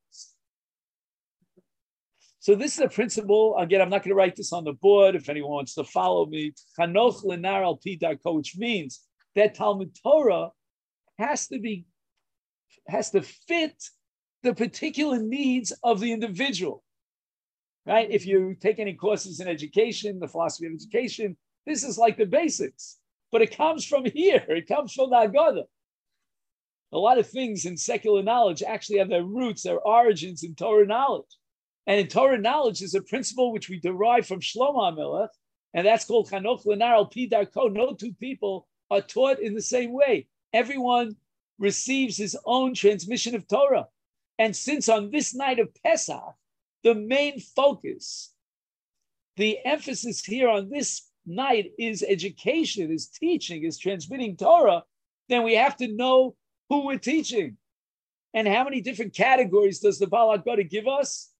[2.39, 3.57] So this is a principle.
[3.59, 5.17] Again, I'm not going to write this on the board.
[5.17, 7.81] If anyone wants to follow me, al
[8.25, 9.06] which means
[9.37, 10.51] that Talmud Torah
[11.19, 11.87] has to be
[12.89, 13.83] has to fit
[14.43, 16.83] the particular needs of the individual.
[17.85, 18.11] Right?
[18.11, 22.27] If you take any courses in education, the philosophy of education, this is like the
[22.27, 22.99] basics.
[23.31, 24.45] But it comes from here.
[24.49, 25.65] It comes from the Haggadah.
[26.93, 30.87] A lot of things in secular knowledge actually have their roots, their origins in Torah
[30.87, 31.37] knowledge.
[31.87, 35.29] And in Torah knowledge is a principle which we derive from Shlomo HaMelech,
[35.75, 37.73] and that's called Chanoch Lenar al Pi Darko.
[37.73, 40.29] No two people are taught in the same way.
[40.53, 41.17] Everyone
[41.59, 43.87] receives his own transmission of Torah.
[44.39, 46.35] And since on this night of Pesach,
[46.83, 48.33] the main focus,
[49.37, 54.85] the emphasis here on this night is education, is teaching, is transmitting Torah,
[55.29, 56.37] then we have to know
[56.69, 57.57] who we're teaching.
[58.35, 61.31] And how many different categories does the Baal HaGoda give us?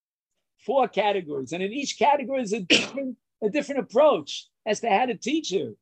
[0.65, 1.53] Four categories.
[1.53, 5.53] And in each category is a different, a different approach as to how to teach
[5.53, 5.77] it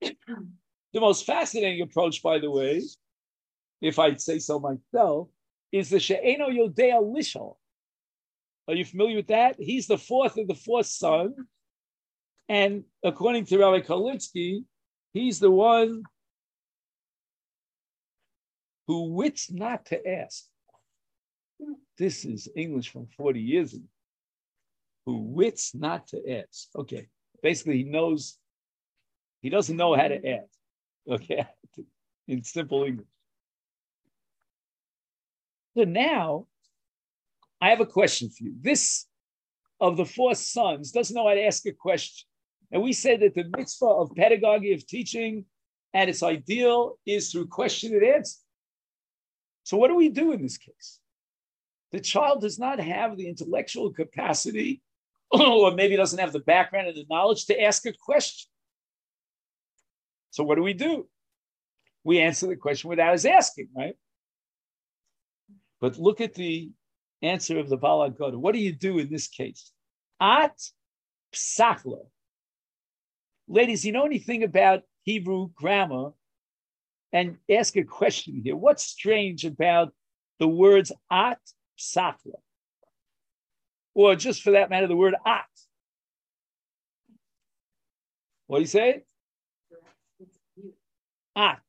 [0.00, 2.82] the most fascinating approach, by the way,
[3.80, 5.28] if I'd say so myself,
[5.72, 7.56] is the She'eno Yodea Lishol.
[8.68, 9.56] Are you familiar with that?
[9.58, 11.34] He's the fourth of the fourth son.
[12.48, 14.64] And according to Rabbi Kolinsky,
[15.12, 16.02] he's the one
[18.86, 20.44] who wits not to ask.
[21.98, 23.84] This is English from 40 years ago.
[25.06, 26.68] Who wits not to ask.
[26.76, 27.08] Okay.
[27.42, 28.38] Basically, he knows
[29.44, 30.38] he doesn't know how to mm.
[30.38, 30.46] add.
[31.06, 31.44] Okay,
[32.28, 33.06] in simple English.
[35.76, 36.46] So now,
[37.60, 38.54] I have a question for you.
[38.58, 39.06] This
[39.80, 42.26] of the four sons doesn't know how to ask a question.
[42.72, 45.44] And we said that the mitzvah of pedagogy, of teaching,
[45.92, 48.38] and its ideal is through question and answer.
[49.64, 51.00] So, what do we do in this case?
[51.92, 54.80] The child does not have the intellectual capacity,
[55.30, 58.48] or maybe doesn't have the background and the knowledge to ask a question.
[60.34, 61.06] So what do we do?
[62.02, 63.94] We answer the question without us asking, right?
[65.80, 66.72] But look at the
[67.22, 68.34] answer of the Baal HaGoda.
[68.34, 69.70] What do you do in this case?
[70.20, 70.60] At
[71.32, 72.00] psachla.
[73.46, 76.10] Ladies, you know anything about Hebrew grammar?
[77.12, 78.56] And ask a question here.
[78.56, 79.94] What's strange about
[80.40, 81.38] the words at
[81.78, 82.40] psachla?
[83.94, 85.44] Or just for that matter, the word at.
[88.48, 89.04] What do you say?
[91.36, 91.60] At.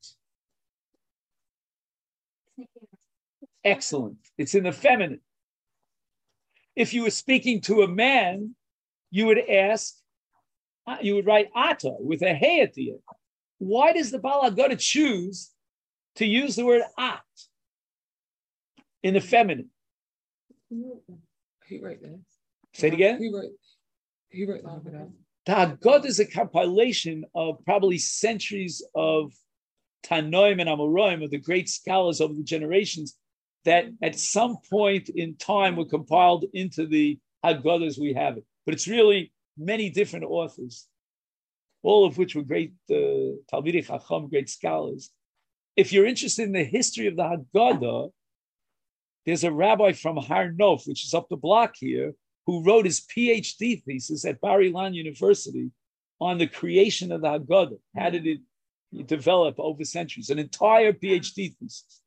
[3.63, 4.17] Excellent.
[4.37, 5.21] It's in the feminine.
[6.75, 8.55] If you were speaking to a man,
[9.09, 9.95] you would ask,
[10.85, 12.99] uh, you would write ata with a hey at the end.
[13.57, 15.51] Why does the Baal HaGoda choose
[16.17, 17.21] to use the word at
[19.01, 19.69] in the feminine?
[20.69, 22.19] He wrote this.
[22.73, 23.19] Say it again.
[23.19, 23.51] He wrote.
[24.29, 25.09] He wrote that.
[25.45, 29.31] The Haggadah is a compilation of probably centuries of
[30.05, 33.17] Tanoim and Amoraim of the great scholars over the generations
[33.65, 38.45] that at some point in time were compiled into the Haggadahs we have it.
[38.65, 40.87] But it's really many different authors,
[41.83, 45.11] all of which were great uh, Talmidei Chacham, great scholars.
[45.75, 48.11] If you're interested in the history of the Haggadah,
[49.25, 52.13] there's a rabbi from Har Nof, which is up the block here,
[52.45, 55.71] who wrote his PhD thesis at Bar Ilan University
[56.21, 57.79] on the creation of the Haggadah.
[57.97, 58.39] How did it
[59.03, 62.01] develop over centuries, an entire PhD thesis.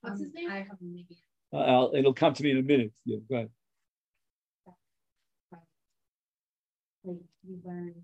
[0.00, 0.50] What's his name?
[0.50, 0.78] I have
[1.52, 2.92] uh, it'll come to me in a minute.
[3.04, 3.50] Yeah, go ahead.
[7.04, 7.16] Like
[7.46, 7.94] you learn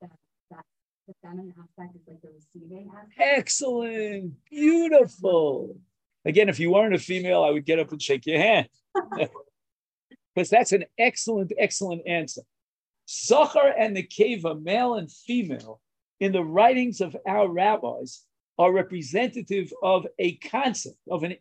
[0.00, 0.10] that,
[0.50, 0.64] that
[1.06, 3.20] the feminine aspect is like the receiving aspect.
[3.20, 5.76] Excellent, beautiful.
[6.24, 8.68] Again, if you weren't a female, I would get up and shake your hand.
[10.36, 12.42] Because that's an excellent, excellent answer.
[13.08, 15.80] Zachar and the Keva, male and female,
[16.20, 18.22] in the writings of our rabbis
[18.58, 21.36] are representative of a concept, of an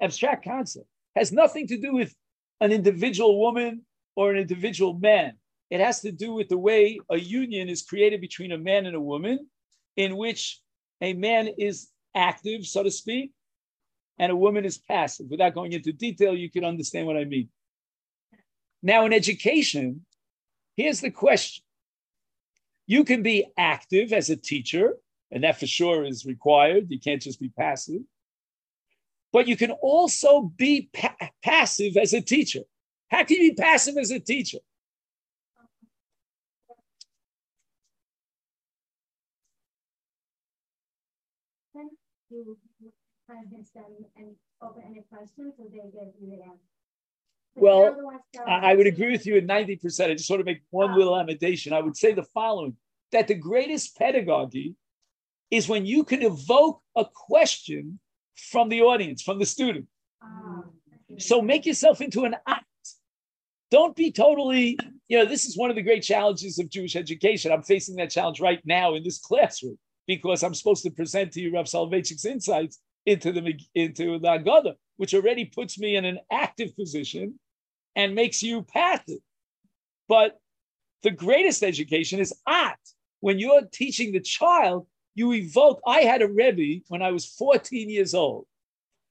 [0.00, 0.86] abstract concept.
[1.14, 2.14] Has nothing to do with
[2.60, 5.34] an individual woman or an individual man.
[5.70, 8.96] It has to do with the way a union is created between a man and
[8.96, 9.48] a woman,
[9.96, 10.60] in which
[11.00, 13.32] a man is active, so to speak,
[14.18, 15.26] and a woman is passive.
[15.28, 17.48] Without going into detail, you can understand what I mean.
[18.82, 20.06] Now, in education,
[20.76, 21.64] here's the question
[22.86, 24.94] you can be active as a teacher,
[25.30, 26.86] and that for sure is required.
[26.88, 28.02] You can't just be passive.
[29.32, 32.60] But you can also be pa- passive as a teacher.
[33.10, 34.58] How can you be passive as a teacher?
[42.30, 42.56] You
[43.50, 43.70] hints
[44.16, 46.75] and open any questions so they get you the answer.
[47.56, 47.96] Well,
[48.46, 50.10] I, I would agree with you at 90%.
[50.10, 51.72] I just want to make one little amendation.
[51.72, 52.76] I would say the following
[53.12, 54.74] that the greatest pedagogy
[55.50, 57.98] is when you can evoke a question
[58.36, 59.86] from the audience, from the student.
[60.22, 60.64] Ah,
[61.18, 62.64] So make yourself into an act.
[63.70, 64.78] Don't be totally,
[65.08, 67.50] you know, this is one of the great challenges of Jewish education.
[67.50, 71.40] I'm facing that challenge right now in this classroom because I'm supposed to present to
[71.40, 76.18] you Rav Soloveitchik's insights into the into the Agada, which already puts me in an
[76.30, 77.38] active position
[77.96, 79.18] and makes you passive.
[80.06, 80.38] But
[81.02, 82.78] the greatest education is at.
[83.20, 85.80] When you're teaching the child, you evoke.
[85.86, 88.46] I had a Rebbe when I was 14 years old,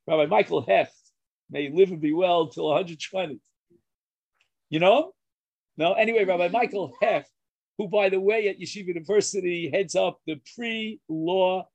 [0.07, 0.93] Rabbi Michael Heft,
[1.49, 3.39] may live and be well till 120.
[4.69, 5.13] You know?
[5.77, 7.29] No, anyway, Rabbi Michael Heft,
[7.77, 11.67] who, by the way, at Yeshiva University heads up the pre-law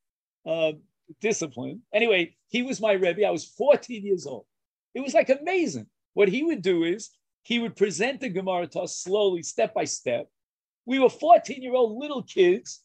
[0.46, 0.72] uh,
[1.20, 1.82] discipline.
[1.92, 3.26] Anyway, he was my Rebbe.
[3.26, 4.46] I was 14 years old.
[4.94, 5.86] It was like amazing.
[6.14, 7.10] What he would do is
[7.42, 10.28] he would present the Gemara to us slowly, step by step.
[10.86, 12.82] We were 14 year old little kids,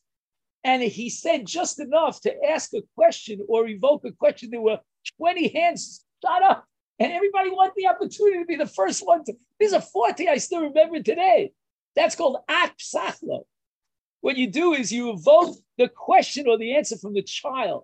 [0.63, 4.51] and he said just enough to ask a question or evoke a question.
[4.51, 4.79] There were
[5.17, 6.65] 20 hands shot up,
[6.99, 9.33] and everybody wanted the opportunity to be the first one to.
[9.59, 11.51] These are 40 I still remember today.
[11.95, 13.43] That's called at psachlo.
[14.21, 17.83] What you do is you evoke the question or the answer from the child.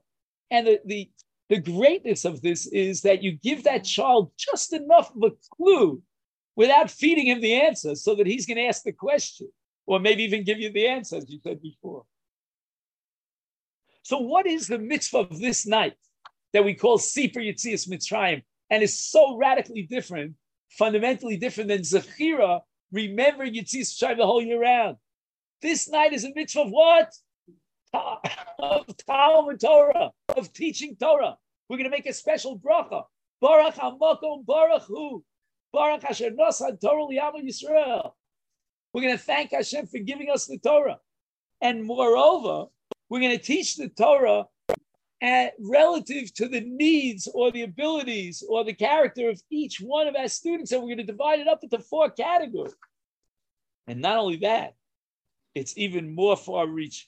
[0.50, 1.10] And the, the,
[1.52, 6.02] the greatness of this is that you give that child just enough of a clue
[6.56, 9.50] without feeding him the answer so that he's going to ask the question
[9.86, 12.06] or maybe even give you the answer, as you said before.
[14.04, 15.96] So, what is the mitzvah of this night
[16.54, 20.36] that we call Sipur Yitzias Mitzrayim and is so radically different,
[20.70, 22.62] fundamentally different than Zechira,
[22.94, 24.96] remembering Yitzias Mitzrayim the whole year round?
[25.62, 27.14] This night is a mitzvah of what?
[28.58, 31.36] Of Talmud Torah, of teaching Torah.
[31.72, 33.04] We're going to make a special bracha.
[33.40, 35.24] Baruch HaMakom Baruch Hu.
[35.72, 38.12] Baruch Asher Nosan Torah Liyamu Yisrael.
[38.94, 41.00] We're going to thank Hashem for giving us the Torah.
[41.62, 42.66] And moreover,
[43.08, 44.48] we're going to teach the Torah
[45.22, 50.16] at, relative to the needs or the abilities or the character of each one of
[50.18, 50.74] our students.
[50.74, 52.76] And we're going to divide it up into four categories.
[53.88, 54.74] And not only that,
[55.56, 57.08] it's even more far reaching.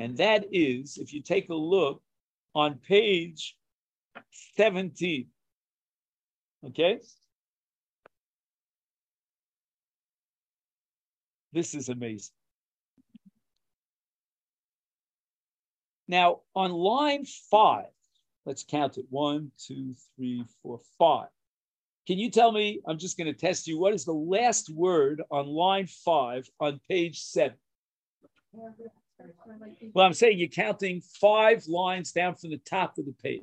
[0.00, 2.02] And that is, if you take a look
[2.54, 3.56] on page
[4.56, 5.26] 17,
[6.66, 7.00] okay?
[11.52, 12.34] This is amazing.
[16.08, 17.86] Now, on line five,
[18.44, 21.28] let's count it one, two, three, four, five.
[22.06, 22.80] Can you tell me?
[22.86, 23.78] I'm just going to test you.
[23.78, 27.56] What is the last word on line five on page seven?
[29.92, 33.42] Well, I'm saying you're counting five lines down from the top of the page.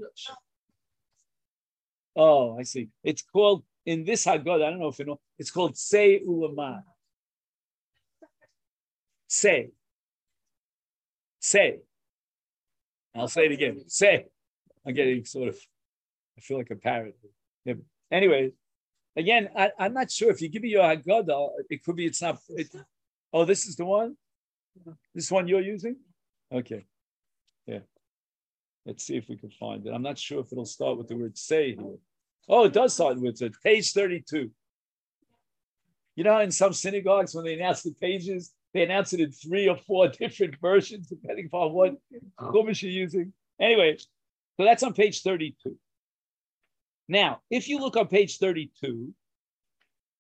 [2.16, 2.90] Oh, I see.
[3.04, 4.66] It's called in this Haggadah.
[4.66, 5.20] I don't know if you know.
[5.40, 6.84] It's called Say Ulama.
[9.28, 9.72] Say.
[11.40, 11.80] Say.
[13.16, 13.84] I'll say it again.
[13.88, 14.26] Say.
[14.86, 15.58] I'm getting sort of.
[16.38, 17.18] I feel like a parrot.
[17.66, 17.76] Yeah.
[18.12, 18.52] Anyway,
[19.16, 22.22] again, I, I'm not sure if you give me your Haggadah, it could be it's
[22.22, 22.40] not.
[22.50, 22.68] It,
[23.32, 24.18] oh, this is the one.
[25.14, 25.98] This one you're using?
[26.52, 26.86] Okay.
[27.66, 27.80] Yeah.
[28.86, 29.92] Let's see if we can find it.
[29.94, 31.98] I'm not sure if it'll start with the word say here.
[32.50, 33.54] Oh, it does start with it.
[33.64, 34.50] Page 32.
[36.16, 39.70] You know, in some synagogues, when they announce the pages, they announce it in three
[39.70, 41.96] or four different versions, depending upon what
[42.40, 43.34] chumash you're using.
[43.60, 43.98] Anyway,
[44.58, 45.78] so that's on page 32.
[47.08, 49.14] Now, if you look on page 32,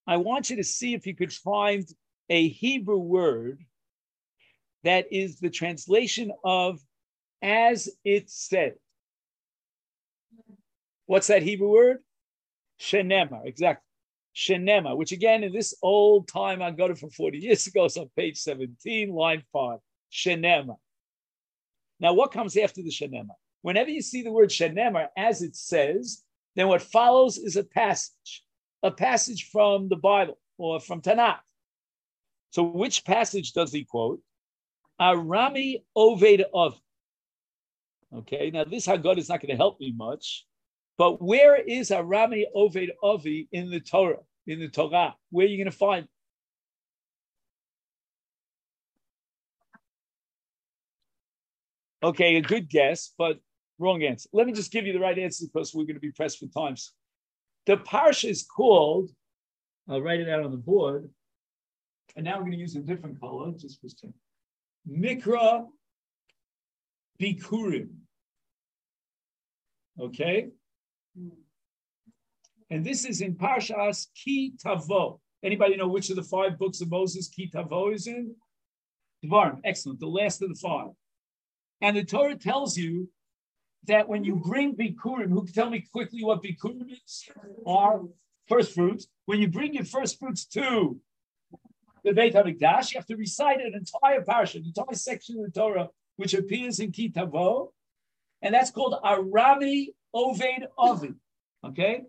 [0.07, 1.87] I want you to see if you could find
[2.29, 3.59] a Hebrew word
[4.83, 6.79] that is the translation of
[7.41, 8.75] as it said.
[11.05, 11.97] What's that Hebrew word?
[12.79, 13.85] Shenema, exactly.
[14.35, 17.97] Shenema, which again, in this old time, I got it from 40 years ago, it's
[17.97, 19.79] on page 17, line 5.
[20.11, 20.77] shenema.
[21.99, 23.35] Now, what comes after the shenema?
[23.61, 26.23] Whenever you see the word shenema as it says,
[26.55, 28.43] then what follows is a passage,
[28.81, 31.39] a passage from the Bible or from Tanakh.
[32.51, 34.21] So, which passage does he quote?
[35.01, 36.77] Arami Oved Avi.
[38.13, 40.45] Okay, now this Haggadah is not going to help me much,
[40.97, 45.15] but where is Arami Oved Avi in the Torah, in the Torah?
[45.31, 46.07] Where are you going to find?
[52.03, 53.39] Okay, a good guess, but
[53.79, 54.29] wrong answer.
[54.33, 56.47] Let me just give you the right answer because we're going to be pressed for
[56.47, 56.93] times.
[57.65, 59.09] The parsha is called,
[59.87, 61.09] I'll write it out on the board,
[62.15, 63.87] and now we're going to use a different color, just for.
[64.89, 65.65] Mikra
[67.21, 67.89] Bikurim.
[69.99, 70.49] Okay?
[72.69, 75.19] And this is in Parshas Ki Tavo.
[75.43, 78.35] Anybody know which of the five books of Moses Ki Tavo is in?
[79.23, 79.59] Devarim.
[79.63, 79.99] Excellent.
[79.99, 80.89] The last of the five.
[81.81, 83.09] And the Torah tells you
[83.87, 87.29] that when you bring Bikurim, who can tell me quickly what Bikurim is?
[87.65, 88.01] Are
[88.47, 89.07] first fruits.
[89.25, 90.99] When you bring your first fruits to
[92.03, 95.59] the Beit HaMikdash, you have to recite an entire parsha, an entire section of the
[95.59, 97.71] Torah, which appears in Kitavo,
[98.41, 101.13] and that's called Arami Oved Avi.
[101.63, 102.01] Okay?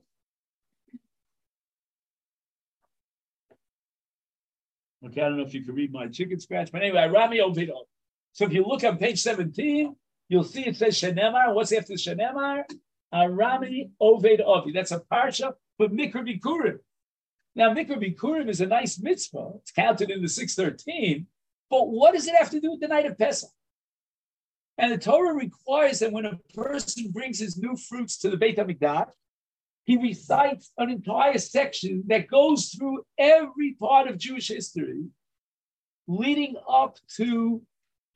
[5.05, 7.70] Okay, I don't know if you can read my chicken scratch, but anyway, Arami Oved
[7.70, 7.88] Avi.
[8.32, 9.95] So if you look on page 17,
[10.28, 11.55] you'll see it says Shenemar.
[11.55, 12.64] What's after Shenemar?
[13.12, 14.72] Arami Oved Avi.
[14.72, 16.78] That's a parsha, but Mikra Bikurim.
[17.55, 19.53] Now, Mikra Bikurim is a nice mitzvah.
[19.57, 21.27] It's counted in the 613.
[21.69, 23.51] But what does it have to do with the night of Pesach?
[24.79, 28.57] And the Torah requires that when a person brings his new fruits to the Beit
[28.57, 29.11] HaMikdash,
[29.85, 35.05] he recites an entire section that goes through every part of Jewish history
[36.07, 37.63] leading up to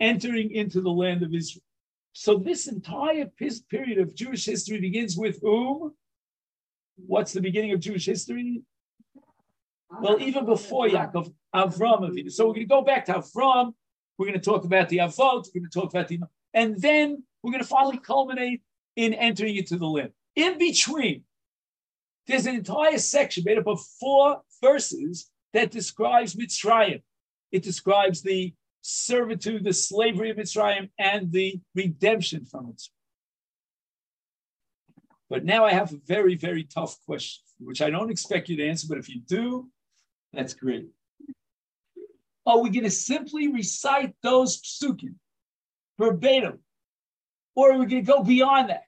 [0.01, 1.63] entering into the land of Israel.
[2.13, 3.27] So this entire
[3.71, 5.93] period of Jewish history begins with whom?
[6.97, 8.63] What's the beginning of Jewish history?
[9.91, 12.31] Well, even before Yaakov, Avram.
[12.31, 13.73] So we're going to go back to Avram.
[14.19, 15.47] We're going to talk about the Avot.
[15.55, 16.21] We're going to talk about the,
[16.55, 18.63] and then we're going to finally culminate
[18.97, 20.11] in entering into the land.
[20.35, 21.23] In between,
[22.27, 27.03] there's an entire section made up of four verses that describes Mitzrayim.
[27.53, 32.83] It describes the servitude, the slavery of Mitzrayim, and the redemption from it.
[35.29, 38.67] But now I have a very, very tough question, which I don't expect you to
[38.67, 39.69] answer, but if you do,
[40.37, 40.89] that's great.
[42.45, 45.15] Are we going to simply recite those psukim
[45.99, 46.61] verbatim?
[47.57, 48.83] Or are we going to go beyond that?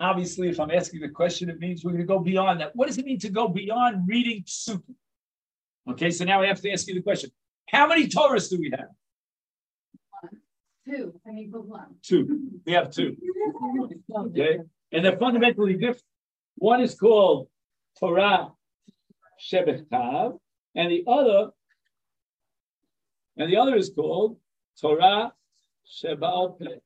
[0.00, 2.76] Obviously, if I'm asking the question, it means we're going to go beyond that.
[2.76, 4.94] What does it mean to go beyond reading psukim?
[5.90, 7.30] Okay, so now I have to ask you the question
[7.68, 8.88] how many Torahs do we have?
[10.22, 10.40] One,
[10.86, 11.20] two.
[11.26, 11.96] I mean, one.
[12.02, 12.50] Two.
[12.64, 13.16] We have two.
[14.14, 14.58] Okay.
[14.92, 16.02] And they're fundamentally different.
[16.56, 17.48] One is called
[17.98, 18.52] Torah
[19.40, 20.38] Shebechtav,
[20.74, 21.50] and the other,
[23.36, 24.36] and the other is called
[24.80, 25.32] Torah
[25.86, 26.78] Shebal Peh.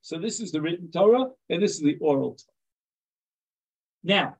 [0.00, 2.56] So this is the written Torah, and this is the oral Torah.
[4.04, 4.36] Now,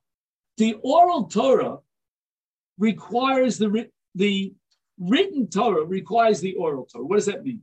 [0.57, 1.79] the oral Torah
[2.79, 4.55] requires the the
[4.99, 7.05] written Torah requires the oral Torah.
[7.05, 7.63] What does that mean?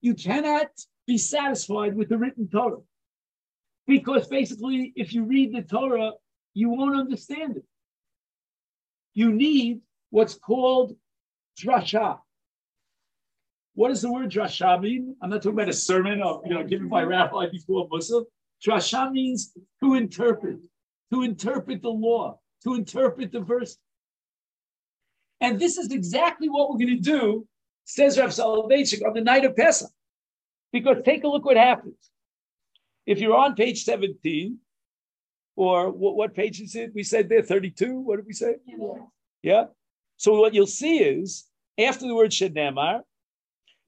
[0.00, 0.68] You cannot
[1.06, 2.80] be satisfied with the written Torah.
[3.86, 6.12] Because basically, if you read the Torah,
[6.54, 7.64] you won't understand it.
[9.16, 10.94] You need what's called
[11.58, 12.18] drasha.
[13.74, 15.16] What does the word drasha mean?
[15.22, 18.26] I'm not talking about a sermon or you know given by rabbi before Muslim.
[18.64, 19.52] Drasha means
[19.82, 20.58] to interpret,
[21.14, 23.78] to interpret the law, to interpret the verse.
[25.40, 27.46] And this is exactly what we're going to do,
[27.84, 29.90] says Rav Soloveitchik, on the night of Pesach.
[30.72, 32.10] Because take a look what happens.
[33.06, 34.58] If you're on page 17,
[35.56, 36.94] or what, what page is it?
[36.94, 37.98] We said there 32.
[38.00, 38.56] What did we say?
[38.66, 38.76] Yeah.
[39.42, 39.64] yeah?
[40.18, 41.46] So what you'll see is
[41.78, 43.00] after the word Shenemar,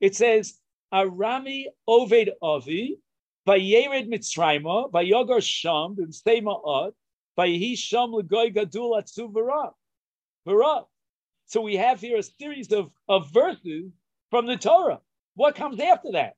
[0.01, 0.59] it says
[0.93, 2.99] Arami Oved Avi,
[3.47, 6.93] Vayered Mitzrayma, Vayogar Sham, and Stema
[7.39, 9.73] Vayehi Sham Legoy Gadul Atzu Vara.
[11.47, 13.91] So we have here a series of, of verses
[14.31, 15.01] from the Torah.
[15.35, 16.35] What comes after that?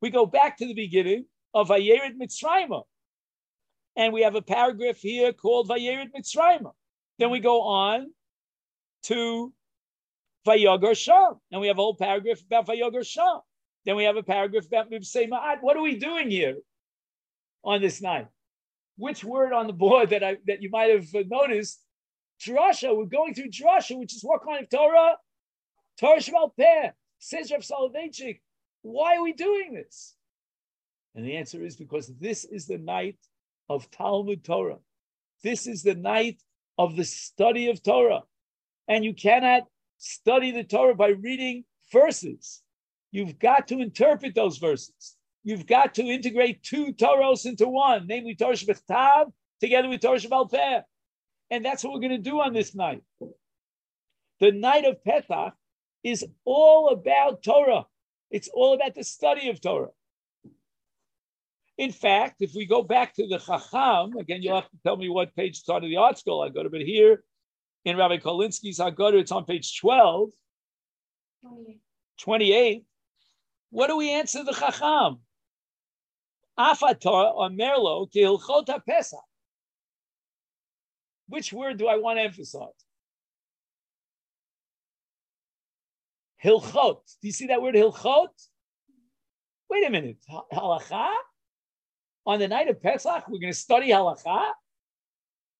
[0.00, 2.82] We go back to the beginning of Vayered Mitzrayim.
[3.96, 6.70] And we have a paragraph here called Vayered Mitzrayim.
[7.18, 8.10] Then we go on
[9.04, 9.52] to
[10.46, 11.34] Vayogar Sham.
[11.50, 13.40] And we have a whole paragraph about Vayogar Sham.
[13.84, 15.58] Then we have a paragraph about Mibsei Ma'at.
[15.60, 16.56] What are we doing here
[17.64, 18.28] on this night?
[18.96, 21.80] Which word on the board that I that you might have noticed
[22.46, 22.96] drasha.
[22.96, 25.16] We're going through drasha, which is what kind of Torah?
[25.98, 26.90] Torah Shebal Peh.
[27.18, 28.40] Says Rav Soloveitchik,
[28.82, 30.16] why are we doing this?
[31.14, 33.16] And the answer is because this is the night
[33.68, 34.78] of Talmud Torah.
[35.42, 36.42] This is the night
[36.78, 38.22] of the study of Torah.
[38.88, 39.64] And you cannot
[39.98, 42.62] study the Torah by reading verses.
[43.10, 45.16] You've got to interpret those verses.
[45.44, 50.82] You've got to integrate two Torahs into one, namely Torah Shebechtav together with Torah Shebal.
[51.50, 53.02] And that's what we're going to do on this night.
[54.40, 55.54] The night of Pesach
[56.02, 57.86] is all about Torah.
[58.30, 59.90] It's all about the study of Torah.
[61.78, 65.08] In fact, if we go back to the Chacham, again, you'll have to tell me
[65.08, 67.24] what page it's on in the ArtScroll I go to, but here
[67.84, 70.30] in Rabbi Kolinsky's Haggadah, it's on page 12,
[71.42, 71.78] 28.
[72.20, 72.84] 28.
[73.70, 75.20] What do we answer the Chacham?
[76.58, 79.18] Afatar or Merlo Kihilchota Pesach.
[81.28, 82.68] Which word do I want to emphasize?
[86.44, 87.00] Hilchot.
[87.22, 88.28] Do you see that word hilchot?
[89.70, 90.18] Wait a minute.
[90.52, 91.14] Halacha?
[92.24, 94.52] On the night of Pesach, we're going to study halacha?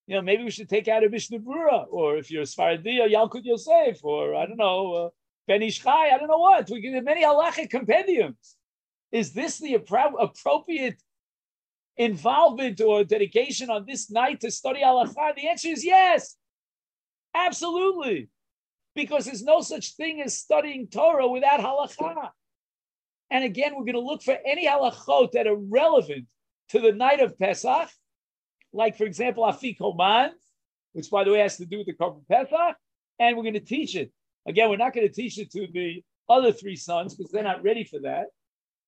[0.06, 3.00] You know, maybe we should take out a Mishnah Brura, or if you're a Sfaradi,
[3.00, 5.08] or Yalkut Yosef, or I don't know, uh,
[5.46, 6.70] Ben Ish Chai, I don't know what.
[6.70, 8.56] We get many halachic compendiums.
[9.10, 11.02] Is this the appro- appropriate
[11.96, 15.34] involvement or dedication on this night to study halacha?
[15.34, 16.36] The answer is yes,
[17.34, 18.28] absolutely,
[18.94, 22.30] because there's no such thing as studying Torah without halacha.
[23.30, 26.26] And again, we're going to look for any halachot that are relevant
[26.72, 27.90] to the night of Pesach,
[28.72, 30.30] like for example, Afikoman,
[30.94, 32.76] which by the way has to do with the Korban Pesach,
[33.18, 34.10] and we're going to teach it.
[34.46, 37.62] Again, we're not going to teach it to the other three sons because they're not
[37.62, 38.26] ready for that.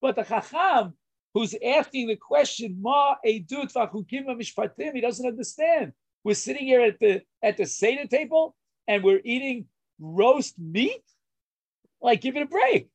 [0.00, 0.94] But the Chacham,
[1.34, 5.92] who's asking the question, Ma Edut Mishpatim, he doesn't understand.
[6.24, 8.56] We're sitting here at the at the Seder table
[8.88, 9.66] and we're eating
[10.00, 11.02] roast meat.
[12.00, 12.88] Like, give it a break.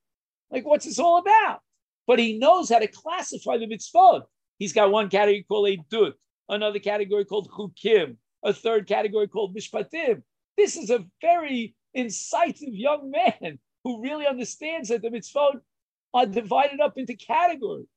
[0.49, 1.61] Like, what's this all about?
[2.07, 4.23] But he knows how to classify the mitzvot.
[4.59, 6.13] He's got one category called Edut,
[6.49, 10.21] another category called Chukim, a third category called Mishpatim.
[10.57, 15.61] This is a very incisive young man who really understands that the mitzvot
[16.13, 17.87] are divided up into categories.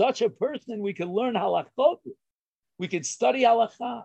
[0.00, 1.98] Such a person, we can learn halachot.
[2.78, 4.04] We can study halacha.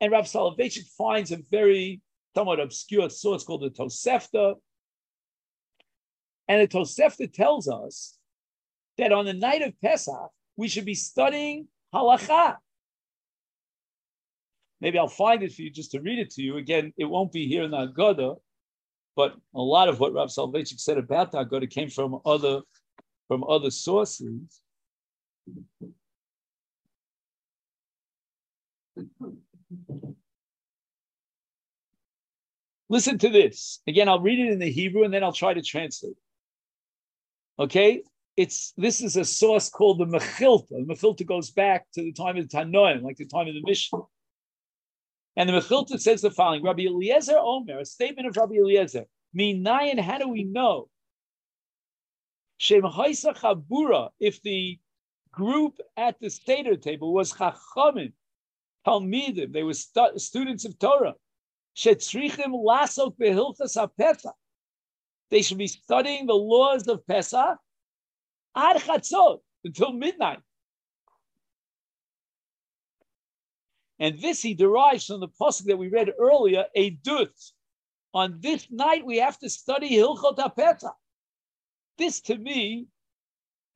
[0.00, 2.02] And Rav Soloveitchik finds a very
[2.34, 4.56] somewhat obscure source called the Tosefta.
[6.48, 8.18] And the Tosefta tells us
[8.98, 12.56] that on the night of Pesach, we should be studying halacha.
[14.80, 16.56] Maybe I'll find it for you just to read it to you.
[16.56, 18.36] Again, it won't be here in the Haggadah,
[19.16, 22.60] but a lot of what Rav Soloveitchik said about the Haggadah came from other
[23.28, 24.60] from other sources.
[32.90, 33.80] Listen to this.
[33.86, 36.16] Again, I'll read it in the Hebrew and then I'll try to translate.
[37.58, 38.02] Okay?
[38.36, 40.68] It's this is a source called the Mechilta.
[40.70, 43.62] The Mechilta goes back to the time of the Tanoim, like the time of the
[43.64, 44.00] Mishnah.
[45.36, 49.04] And the Mechilta says the following: Rabbi Eliezer Omer, a statement of Rabbi Eliezer.
[49.36, 50.88] Minayin, how do we know?
[52.58, 54.78] Shem Chabura, if the
[55.32, 58.12] group at the Seder table was Chachamim,
[58.86, 61.14] Talmidim, they were stu- students of Torah.
[61.76, 64.32] Shetzrichim lasok behilchas haPesach.
[65.30, 67.58] They should be studying the laws of Pesach
[68.54, 70.38] ad chatzot until midnight.
[73.98, 76.98] And this he derives from the pasuk that we read earlier, a.
[78.12, 80.92] On this night, we have to study Hilchot HaPesach.
[81.98, 82.86] This, to me,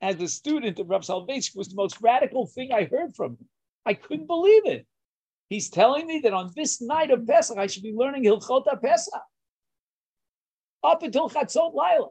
[0.01, 3.49] as a student of Rav Soloveitchik, was the most radical thing I heard from him.
[3.87, 4.87] I couldn't believe it.
[5.49, 9.21] He's telling me that on this night of Pesach, I should be learning Hilchot HaPesach
[10.85, 12.09] up until Chatzot Laila.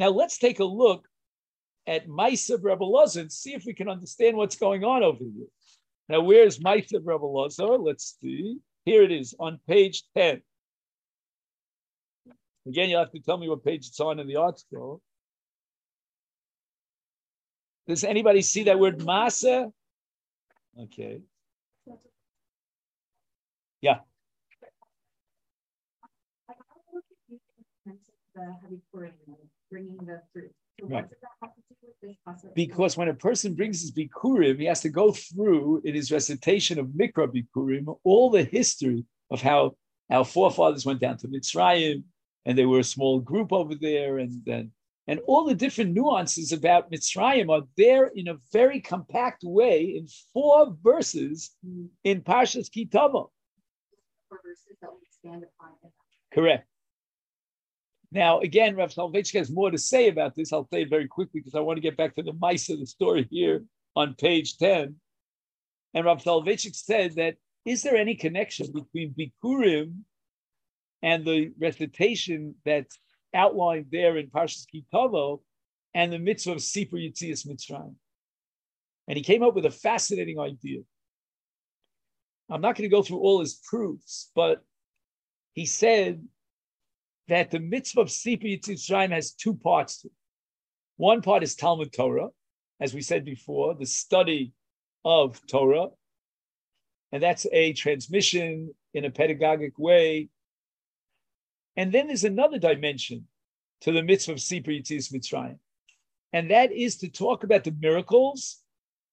[0.00, 1.06] Now let's take a look
[1.86, 5.46] at Maisa Rebbe Loza and see if we can understand what's going on over here.
[6.08, 7.78] Now, where's Maisa Rebbe Loza?
[7.78, 8.56] Let's see.
[8.86, 10.40] Here it is on page 10.
[12.66, 15.00] Again, you'll have to tell me what page it's on in the ArtScroll.
[17.86, 19.70] Does anybody see that word masa?
[20.80, 21.20] Okay.
[23.82, 23.98] Yeah.
[29.70, 30.52] Bringing the fruit.
[30.80, 31.02] So Right.
[31.02, 32.52] what does that have to do with this possible?
[32.54, 36.78] Because when a person brings his Bikurim, he has to go through in his recitation
[36.78, 39.76] of Mikra Bikurim all the history of how
[40.10, 42.02] our forefathers went down to Mitzrayim
[42.46, 44.72] and they were a small group over there and then
[45.06, 50.06] And all the different nuances about Mitzrayim are there in a very compact way in
[50.32, 51.86] four verses hmm.
[52.04, 53.30] in Parshas Kitavo.
[56.32, 56.69] Correct.
[58.12, 60.52] Now, again, Rav Soloveitchik has more to say about this.
[60.52, 62.80] I'll say it very quickly because I want to get back to the mice of
[62.80, 64.96] the story here on page 10.
[65.94, 69.98] And Rav Soloveitchik said that is there any connection between Bikurim
[71.02, 72.98] and the recitation that's
[73.32, 75.40] outlined there in Parshas Kitavo
[75.94, 77.94] and the mitzvah of Sipur Yitzias Mitzrayim?
[79.06, 80.80] And he came up with a fascinating idea.
[82.48, 84.64] I'm not going to go through all his proofs, but
[85.52, 86.24] he said
[87.30, 90.12] that the mitzvah of Sipur Yitzias Mitzrayim has two parts to it.
[90.96, 92.30] One part is Talmud Torah,
[92.80, 94.52] as we said before, the study
[95.04, 95.90] of Torah,
[97.12, 100.28] and that's a transmission in a pedagogic way.
[101.76, 103.28] And then there's another dimension
[103.82, 105.60] to the mitzvah of Sipur Yitzias Mitzrayim,
[106.32, 108.58] and that is to talk about the miracles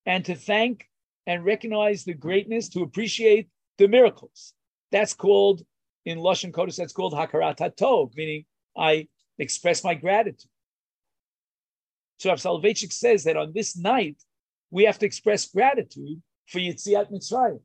[0.07, 0.89] and to thank
[1.27, 3.47] and recognize the greatness, to appreciate
[3.77, 4.53] the miracles.
[4.91, 5.61] That's called
[6.07, 6.77] in Lashon Kodesh.
[6.77, 8.45] That's called Hakarat Hatov, meaning
[8.77, 10.49] I express my gratitude.
[12.17, 14.15] So Rav Soloveitchik says that on this night
[14.71, 17.59] we have to express gratitude for Yitziat Mitzrayim.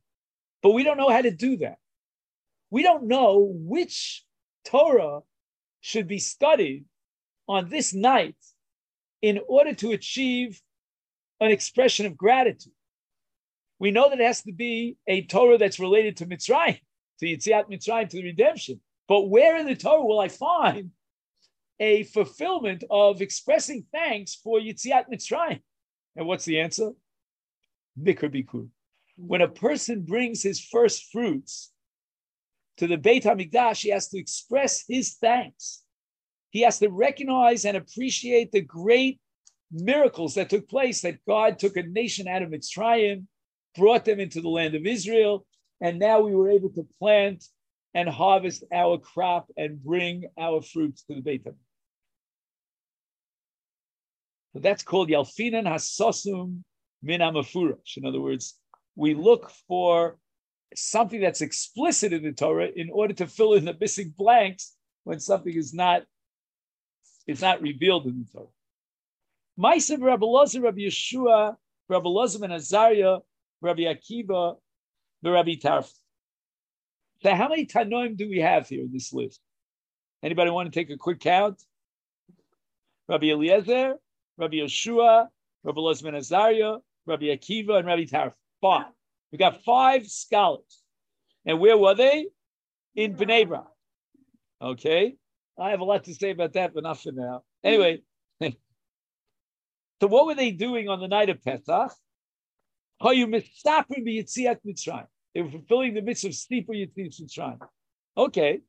[0.60, 1.76] But we don't know how to do that.
[2.70, 4.24] We don't know which
[4.64, 5.20] Torah
[5.80, 6.84] should be studied
[7.48, 8.36] on this night
[9.20, 10.60] in order to achieve
[11.40, 12.72] an expression of gratitude.
[13.78, 16.80] We know that it has to be a Torah that's related to Mitzrayim,
[17.22, 18.80] to Yitziat Mitzrayim, to the redemption.
[19.08, 20.90] But where in the Torah will I find
[21.80, 25.60] a fulfillment of expressing thanks for Yitziat Mitzrayim?
[26.16, 26.92] And what's the answer?
[27.98, 28.68] Mikra Bikur
[29.16, 31.72] when a person brings his first fruits
[32.78, 35.82] to the Beit HaMikdash, he has to express his thanks.
[36.50, 39.20] He has to recognize and appreciate the great
[39.70, 43.26] miracles that took place, that God took a nation out of Mitzrayim,
[43.76, 45.46] brought them into the land of Israel,
[45.82, 47.44] and now we were able to plant
[47.92, 51.44] and harvest our crop and bring our fruits to the Beit.
[54.54, 56.62] So that's called Yalfinan Hasosum
[57.02, 57.96] Min Amafurash.
[57.96, 58.58] In other words,
[58.94, 60.18] we look for
[60.74, 64.74] something that's explicit in the Torah in order to fill in the missing blanks
[65.04, 66.04] when something is not
[67.26, 68.48] it's not revealed in the Torah.
[69.58, 71.56] Ma'asav Rabbi Lozer, Rabbi Yeshua,
[71.88, 73.18] Rabbi Lozer Azariah,
[73.60, 74.56] Rabbi Akiva,
[75.22, 75.90] the Rabbi Tarf.
[77.22, 79.40] So how many Tanoim do we have here in this list?
[80.22, 81.62] Anybody want to take a quick count?
[83.08, 83.94] Rabbi Eliezer,
[84.36, 85.28] Rabbi Yeshua,
[85.64, 88.32] Rabbi Lozer and Azariah, Rabbi Akiva, and Rabbi Tarf.
[88.60, 88.86] Five.
[89.30, 90.82] We got five scholars.
[91.44, 92.28] And where were they?
[92.94, 93.66] In Bnei Brak.
[94.60, 95.16] Okay.
[95.58, 97.42] I have a lot to say about that, but not for now.
[97.64, 98.02] Anyway,
[98.40, 98.52] so
[100.00, 101.92] what were they doing on the night of Pesach?
[105.34, 107.58] They were fulfilling the mitzvah of Sipur Yitziat Mitzrayim.
[108.16, 108.60] Okay.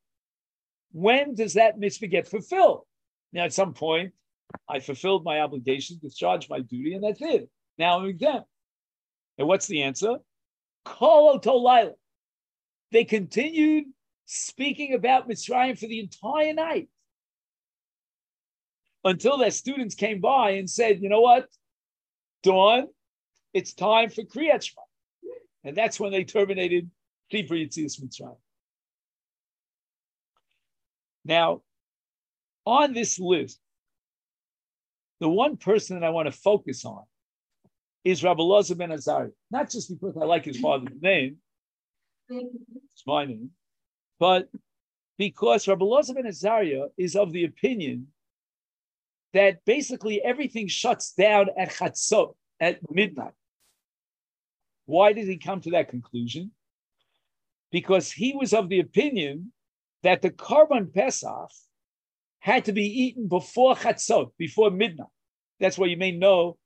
[0.91, 2.83] When does that mitzvah get fulfilled?
[3.33, 4.13] Now, at some point,
[4.69, 7.49] I fulfilled my obligation, discharged my duty, and that's it.
[7.77, 8.47] Now I'm exempt.
[9.37, 10.17] And what's the answer?
[10.85, 11.41] Kol.
[12.91, 13.85] They continued
[14.25, 16.89] speaking about Mitzrayim for the entire night
[19.03, 21.47] until their students came by and said, you know what,
[22.43, 22.87] Dawn,
[23.53, 24.81] it's time for Kriyat Shema.
[25.63, 26.89] And that's when they terminated
[27.31, 28.37] Sipur Yitzias Mitzrayim.
[31.25, 31.61] Now,
[32.65, 33.59] on this list,
[35.19, 37.03] the one person that I want to focus on
[38.03, 39.31] is Rabbi Loza ben Azari.
[39.51, 41.37] Not just because I like his father's name,
[42.29, 43.51] it's my name,
[44.19, 44.49] but
[45.17, 48.07] because Rabbi Loza ben Azariah is of the opinion
[49.33, 53.33] that basically everything shuts down at Chatzot, at midnight.
[54.85, 56.51] Why did he come to that conclusion?
[57.71, 59.51] Because he was of the opinion
[60.03, 61.49] that the Korban Pesach
[62.39, 65.07] had to be eaten before Chatzot, before midnight.
[65.59, 66.57] That's why you may know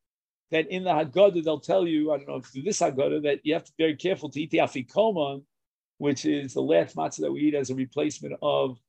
[0.50, 3.54] that in the Haggadah they'll tell you, I don't know if this Haggadah, that you
[3.54, 5.44] have to be very careful to eat the Afikoman,
[6.00, 8.80] which is the last matzah that we eat as a replacement of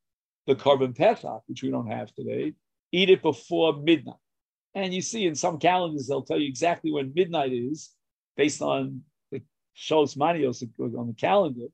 [0.47, 2.55] the Korban Pesach, which we don't have today.
[2.91, 4.17] Eat it before midnight.
[4.75, 7.91] And you see in some calendars, they'll tell you exactly when midnight is
[8.37, 9.03] based on
[9.79, 11.67] Shos Manios on the calendar.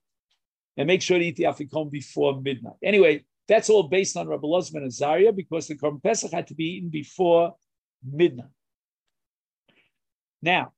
[0.76, 2.74] And make sure to eat the Afikoman before midnight.
[2.82, 6.54] Anyway, that's all based on Rabbi Lozman and Azariah because the Korban Pesach had to
[6.54, 7.54] be eaten before
[8.02, 8.48] midnight.
[10.42, 10.72] Now,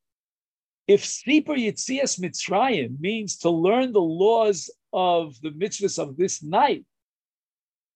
[0.87, 6.85] if Sipur Yitzias Mitzrayim means to learn the laws of the mitzvahs of this night,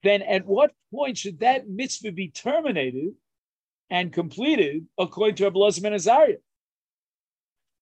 [0.03, 3.12] then at what point should that mitzvah be terminated
[3.91, 6.37] and completed according to Rabbi Elazar ben Azariah.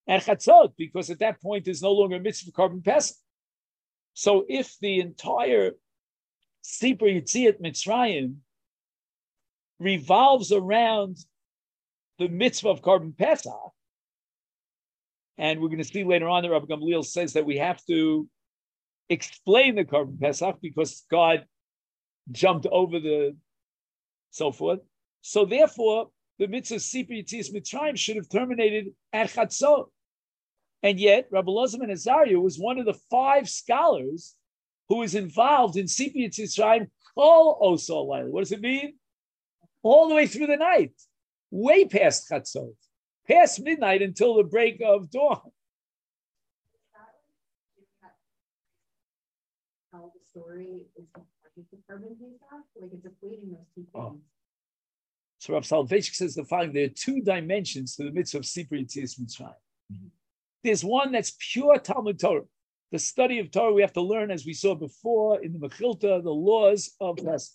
[0.08, 3.16] And chatzot, because at that point there's no longer a mitzvah Korban Pesach.
[4.14, 5.72] So if the entire
[6.64, 8.36] Sipur Yitziat Mitzrayim
[9.78, 11.18] revolves around
[12.18, 13.52] the mitzvah of Korban Pesach,
[15.36, 18.28] and we're going to see later on that Rabbi Gamliel says that we have to
[19.08, 21.44] explain the Korban Pesach because God
[22.32, 23.36] jumped over the
[24.30, 24.80] so forth.
[25.20, 29.88] So therefore, the mitzvah Sipur Yitzias Mitzrayim should have terminated at Chatzot.
[30.82, 34.36] And yet, Rabbi Elazar ben Azariah was one of the five scholars
[34.88, 38.94] who was involved in Sipur Yitzias Mitzrayim Kol Osol What does it mean?
[39.82, 40.92] All the way through the night,
[41.50, 42.74] way past Chatzot,
[43.26, 45.40] past midnight until the break of dawn.
[49.92, 51.06] How the story is
[51.70, 54.10] the korban pesach, like it's equating those two oh.
[54.10, 54.14] things.
[54.14, 54.20] Oh.
[55.38, 58.72] So Rav Soloveitchik says the following: there are two dimensions to the mitzvah of Sipur
[58.72, 59.54] Yitzias Mitzrayim.
[60.64, 62.42] There's one that's pure Talmud Torah,
[62.90, 63.72] the study of Torah.
[63.72, 67.54] We have to learn, as we saw before in the Mechilta, the laws of Pesach.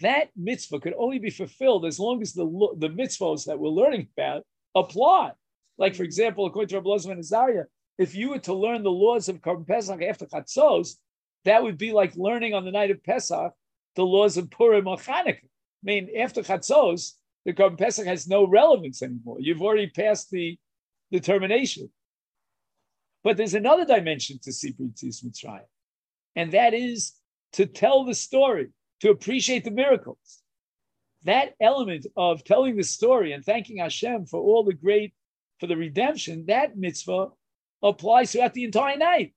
[0.00, 2.46] That mitzvah could only be fulfilled as long as the
[2.78, 5.32] the mitzvahs that we're learning about apply.
[5.76, 7.64] Like, for example, according to Rabbi and Azariah,
[7.98, 10.96] if you were to learn the laws of Korban Pesach after Chatzos,
[11.44, 13.52] that would be like learning on the night of Pesach
[13.96, 15.44] the laws of Purim or Chanukah.
[15.44, 17.12] I mean, after Chatzos,
[17.44, 19.38] the Korban Pesach has no relevance anymore.
[19.40, 20.58] You've already passed the
[21.10, 21.90] determination.
[23.22, 25.66] But there's another dimension to Sipur Yitzias Mitzrayim,
[26.36, 27.12] and that is
[27.52, 28.68] to tell the story,
[29.00, 30.42] to appreciate the miracles.
[31.24, 35.12] That element of telling the story and thanking Hashem for all the great,
[35.58, 37.28] for the redemption, that mitzvah
[37.82, 39.34] applies throughout the entire night.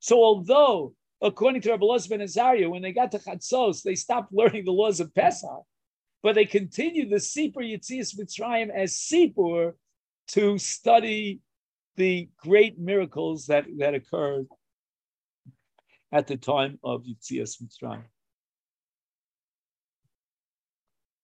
[0.00, 4.32] So although, according to Rabbi Elazar ben Azariah, when they got to Chatzos, they stopped
[4.32, 5.62] learning the laws of Pesach,
[6.22, 9.74] but they continued the Sipur Yitzias Mitzrayim as Sipur
[10.28, 11.40] to study
[11.96, 14.46] the great miracles that, that occurred
[16.10, 18.04] at the time of Yitzias Mitzrayim.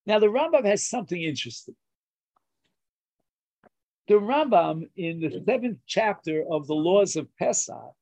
[0.07, 1.77] Now, the Rambam has something interesting.
[4.09, 7.95] The Rambam, in the seventh chapter of the laws of Pesach,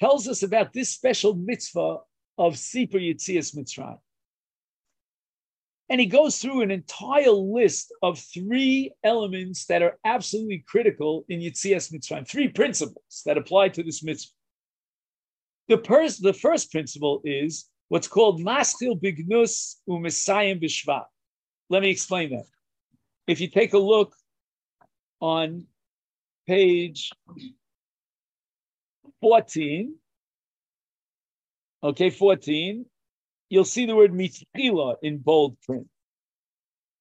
[0.00, 1.98] tells us about this special mitzvah
[2.38, 3.98] of Sipur Yitzias Mitzrayim.
[5.88, 11.40] And he goes through an entire list of three elements that are absolutely critical in
[11.40, 14.32] Yitzias Mitzrayim, three principles that apply to this mitzvah.
[15.68, 21.04] The, pers- the first principle is what's called Maschil Bignus U'mesayem B'shevach.
[21.70, 22.46] Let me explain that.
[23.28, 24.14] If you take a look
[25.20, 25.66] on
[26.48, 27.10] page
[29.20, 29.94] 14,
[31.82, 32.86] okay, 14,
[33.48, 35.86] you'll see the word Mitchila in bold print.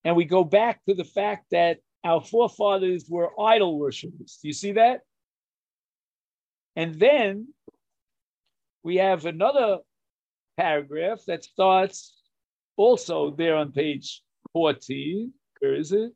[0.04, 4.38] And we go back to the fact that our forefathers were idol worshippers.
[4.42, 5.02] Do you see that?
[6.76, 7.48] And then
[8.84, 9.80] we have another
[10.58, 12.14] paragraph that starts
[12.78, 14.22] also there on page
[14.54, 15.34] 14.
[15.60, 16.12] Where is it?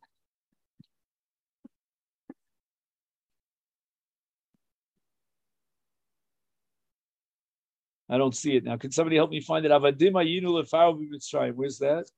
[8.10, 8.78] I don't see it now.
[8.78, 9.72] Can somebody help me find it?
[9.72, 11.53] Avadim ayinu lefaro b'mitzrayim.
[11.53, 12.10] Where's that?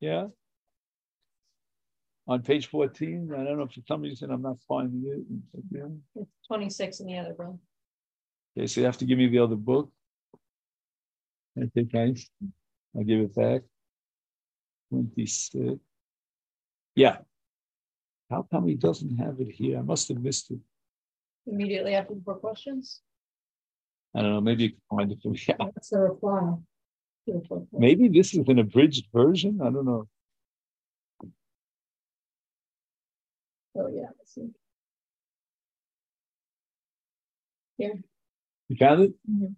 [0.00, 0.28] Yeah.
[2.26, 3.30] On page 14.
[3.32, 5.92] I don't know if for some reason I'm not finding it.
[6.16, 7.60] It's 26 in the other room.
[8.56, 9.90] Okay, so you have to give me the other book.
[11.60, 12.28] Okay, thanks.
[12.96, 13.62] I'll give it back.
[14.90, 15.78] 26.
[16.94, 17.18] Yeah.
[18.30, 19.78] How come he doesn't have it here?
[19.78, 20.58] I must have missed it.
[21.46, 23.02] Immediately after the four questions.
[24.14, 24.40] I don't know.
[24.40, 25.40] Maybe you can find it for me.
[25.48, 25.56] Yeah.
[25.74, 26.54] That's the reply.
[27.72, 29.60] Maybe this is an abridged version.
[29.62, 30.08] I don't know.
[33.76, 34.08] Oh, yeah.
[34.18, 34.50] Let's see.
[37.78, 38.02] Here.
[38.68, 39.12] You found it?
[39.30, 39.54] Mhm.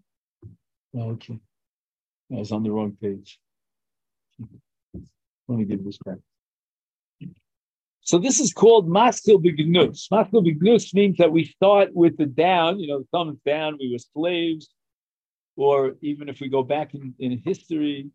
[0.97, 1.39] Oh, okay.
[2.31, 3.39] I was on the wrong page.
[5.49, 6.19] Let me give this back.
[8.13, 10.07] So this is called maskil bignus.
[10.11, 13.91] Maskil bignus means that we start with the down, you know, the thumbs down, we
[13.91, 14.69] were slaves,
[15.57, 18.11] or even if we go back in, in history,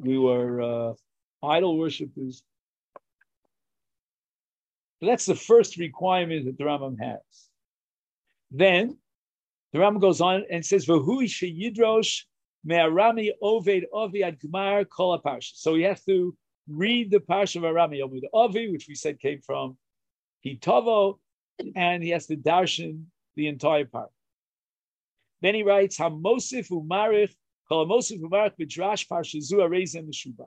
[0.00, 0.92] we were uh,
[1.42, 2.42] idol worshippers.
[5.00, 7.22] So that's the first requirement that the Rambam has.
[8.50, 8.98] Then
[9.72, 12.24] the Rambam goes on and says, "V'hui sheyidrosh
[12.64, 16.36] me'arami oved ovi ad gmar kol So he has to
[16.68, 19.76] read the Parsha of Arami Oved Avi, which we said came from
[20.42, 21.18] Ki Tavo,
[21.76, 23.04] and he has to darshan
[23.36, 24.10] the entire part.
[25.40, 27.34] Then he writes, Hamosif umarich
[27.70, 30.46] Kolamosu Mubarak Midrash Parshazu Arezem Meshuba.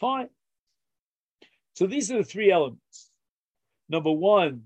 [0.00, 0.28] Fine.
[1.74, 3.10] So these are the three elements.
[3.88, 4.64] Number one,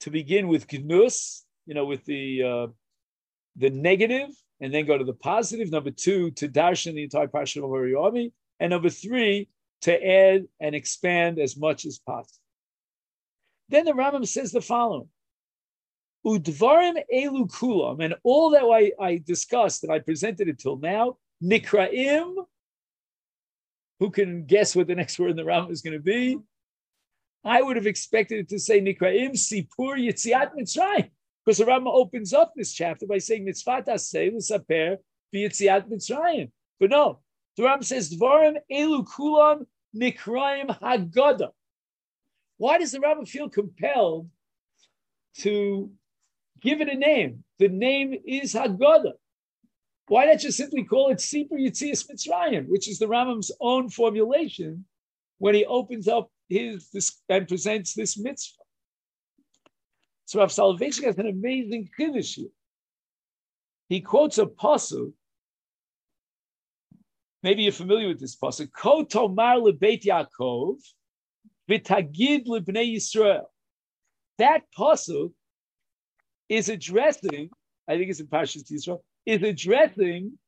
[0.00, 2.66] to begin with gnus, you know, with the uh,
[3.56, 4.28] the negative,
[4.60, 5.70] and then go to the positive.
[5.70, 8.32] Number two, to darshan the entire parsha of Arami.
[8.60, 9.48] And number three,
[9.82, 12.38] to add and expand as much as possible.
[13.70, 15.08] Then the Rambam says the following.
[16.26, 21.16] Udvarim elu kulam, and all that I, I discussed and I presented it till now,
[21.42, 22.34] nikraim,
[24.00, 26.38] who can guess what the next word in the Rambam is going to be?
[27.42, 31.08] I would have expected it to say nikraim sipur yitziat mitzrayim,
[31.44, 34.98] because the Rambam opens up this chapter by saying mitzvat aseh l'saper
[35.34, 36.50] b'yitziat mitzrayim.
[36.78, 37.20] But no,
[37.56, 41.50] the Rambam says dvarim elu kulam nikraim haggadah.
[42.60, 44.28] Why does the Rambam feel compelled
[45.38, 45.90] to
[46.60, 47.42] give it a name?
[47.58, 49.12] The name is Haggadah.
[50.08, 54.84] Why not just simply call it Sipur Yitzias Mitzrayim, which is the Rambam's own formulation
[55.38, 58.62] when he opens up his this, and presents this mitzvah?
[60.26, 62.48] So Rav Soloveitchik has an amazing chiddush here.
[63.88, 65.12] He quotes a pasuk.
[67.42, 68.70] Maybe you're familiar with this pasuk.
[68.72, 70.76] Ko tomar lebeit Yaakov
[71.68, 73.44] v'tagid lebnei Yisrael.
[74.38, 75.32] That pasuk
[76.48, 77.50] is addressing,
[77.88, 80.38] I think it's in Parshas Yisro, is addressing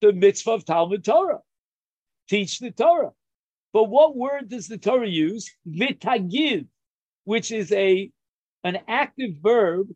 [0.00, 1.40] the mitzvah of Talmud Torah.
[2.28, 3.12] Teach the Torah.
[3.72, 5.50] But what word does the Torah use?
[5.68, 6.66] V'tagid,
[7.24, 8.10] which is a
[8.64, 9.88] an active verb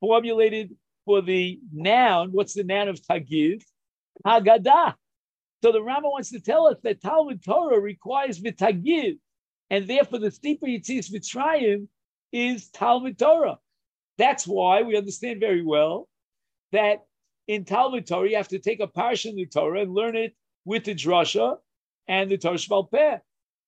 [0.00, 0.74] formulated
[1.04, 2.30] for the noun.
[2.32, 3.62] What's the noun of tagid?
[4.26, 4.94] Haggadah.
[5.62, 9.18] So the Rama wants to tell us that Talmud Torah requires v'tagid,
[9.68, 11.88] and therefore the Sipur Yitzias Mitzrayim
[12.32, 13.58] is Talmud Torah.
[14.16, 16.08] That's why we understand very well
[16.72, 17.04] that
[17.48, 20.34] in Talmud Torah you have to take a parsha in the Torah and learn it
[20.64, 21.56] with the drasha
[22.08, 23.18] and the Torah Shebal Peh.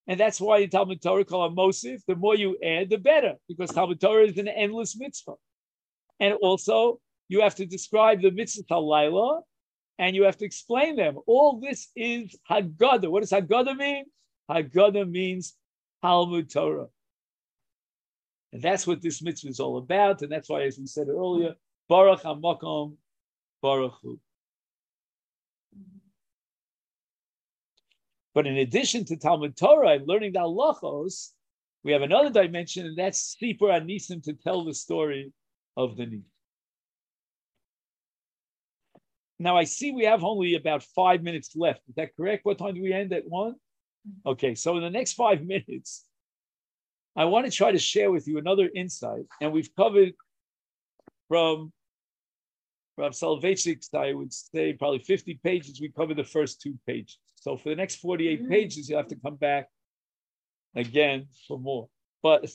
[0.07, 3.35] And that's why in Talmud Torah called a Mosif, the more you add, the better,
[3.49, 5.35] because Talmud Torah is an endless mitzvah.
[6.21, 9.43] And also, you have to describe the mitzvah halayla,
[9.99, 11.19] and you have to explain them.
[11.27, 13.09] All this is Haggadah.
[13.09, 14.05] What does Haggadah mean?
[14.51, 15.55] Haggadah means
[16.03, 16.89] Talmud Torah.
[18.53, 20.23] And that's what this mitzvah is all about.
[20.23, 21.55] And that's why, as we said earlier,
[21.89, 22.97] Baruch HaMakom,
[23.63, 24.19] Baruch Hu.
[28.35, 31.31] But in addition to Talmud Torah and learning the halachos,
[31.85, 35.33] we have another dimension, and that's Sipur Anisim to tell the story
[35.77, 36.32] of the need.
[39.39, 41.81] Now I see we have only about five minutes left.
[41.89, 42.45] Is that correct?
[42.45, 43.53] What time do we end at one?
[44.09, 44.29] Mm-hmm.
[44.31, 46.05] Okay, so in the next five minutes,
[47.17, 50.13] I want to try to share with you another insight, and we've covered
[51.29, 51.73] from
[52.97, 57.19] Rav Soloveitchik's, I would say probably 50 pages, we covered the first two pages.
[57.37, 58.51] So for the next 48 mm-hmm.
[58.51, 59.69] pages, you'll have to come back
[60.75, 61.89] again for more.
[62.23, 62.51] But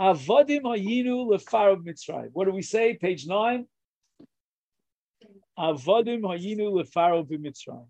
[0.00, 2.30] Avadim Hayinu Lefarav Mitzrayim.
[2.32, 2.94] What do we say?
[2.94, 3.66] Page nine.
[5.58, 7.86] Avadim Hayinu Lefarav Mitzrayim.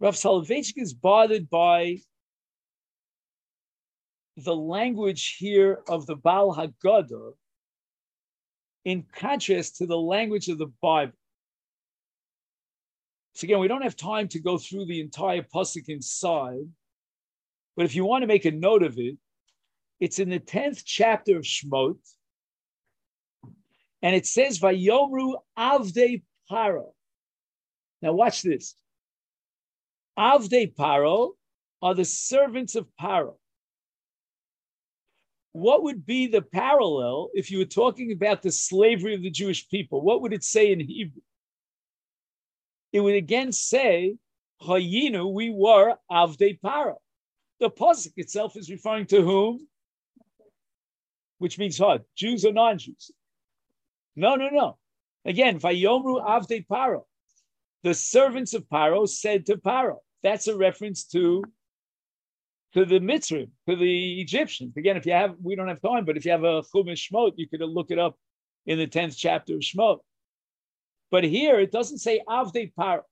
[0.00, 1.98] Rav Soloveitchik is bothered by
[4.38, 7.32] the language here of the Baal Haggadah
[8.86, 11.12] in contrast to the language of the Bible.
[13.40, 16.68] So again, we don't have time to go through the entire pasuk inside,
[17.74, 19.16] but if you want to make a note of it,
[19.98, 21.96] it's in the tenth chapter of Shmot,
[24.02, 26.92] and it says Vayomru Avdei Paro.
[28.02, 28.74] Now watch this.
[30.18, 31.30] Avdei Paro
[31.80, 33.36] are the servants of Paro.
[35.52, 39.66] What would be the parallel if you were talking about the slavery of the Jewish
[39.70, 40.02] people?
[40.02, 41.22] What would it say in Hebrew?
[42.92, 44.16] It would again say,
[44.62, 46.96] Hayinu, we were Avdei Paro.
[47.60, 49.66] The Pasuk itself is referring to whom?
[51.38, 52.04] Which means what?
[52.16, 53.10] Jews or non-Jews?
[54.16, 54.78] No, no, no.
[55.24, 57.04] Again, Vayomru Avdei Paro.
[57.82, 59.98] The servants of Paro said to Paro.
[60.22, 61.42] That's a reference to
[62.74, 64.76] to the Mitzrim, to the Egyptians.
[64.76, 67.32] Again, if you have, we don't have time, but if you have a Chumash Shmot,
[67.36, 68.16] you could look it up
[68.66, 69.98] in the 10th chapter of Shmot.
[71.10, 73.02] But here it doesn't say Avdei Paro.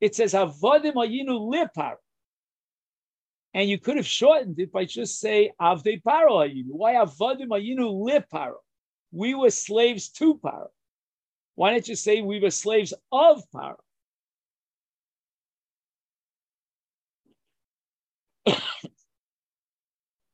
[0.00, 1.96] It says Avodim Ayinu Lipar.
[3.52, 6.68] And you could have shortened it by just say Avdei Paro Ayinu.
[6.68, 8.56] Why Avodim Ayinu Liparo?
[9.12, 10.68] We were slaves to Paro.
[11.54, 13.76] Why don't you say we were slaves of Paro?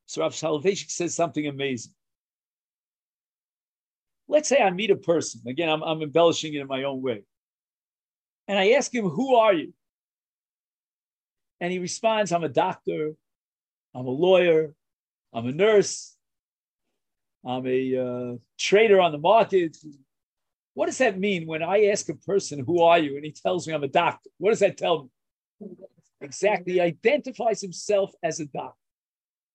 [0.06, 1.92] so Rav Soloveitchik says something amazing.
[4.28, 5.42] Let's say I meet a person.
[5.46, 7.22] Again, I'm, I'm embellishing it in my own way.
[8.48, 9.72] And I ask him, Who are you?
[11.60, 13.12] And he responds, I'm a doctor,
[13.94, 14.74] I'm a lawyer,
[15.32, 16.14] I'm a nurse,
[17.44, 19.76] I'm a uh, trader on the market.
[20.74, 23.16] What does that mean when I ask a person, Who are you?
[23.16, 24.30] and he tells me I'm a doctor?
[24.38, 25.04] What does that tell
[25.60, 25.68] me?
[26.20, 26.74] Exactly.
[26.74, 28.76] He identifies himself as a doctor,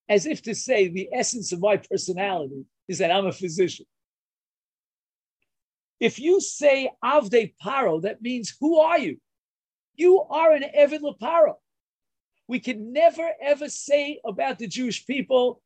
[0.07, 3.85] as if to say, The essence of my personality is that I'm a physician.
[6.01, 9.17] If you say Avde Paro, that means who are you?
[9.95, 11.57] You are an Eved Paro.
[12.47, 15.61] We can never ever say about the Jewish people,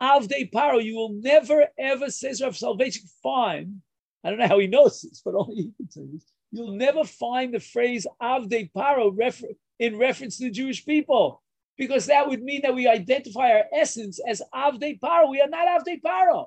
[0.00, 0.82] Avde Paro.
[0.82, 3.82] You will never ever say Rav Soloveitchik fine.
[4.22, 6.24] I don't know how he knows this, but only he can say this.
[6.52, 9.48] You'll never find the phrase Avde Paro refer-
[9.80, 11.42] in reference to the Jewish people,
[11.76, 15.28] because that would mean that we identify our essence as Avde Paro.
[15.28, 16.46] We are not Avde Paro.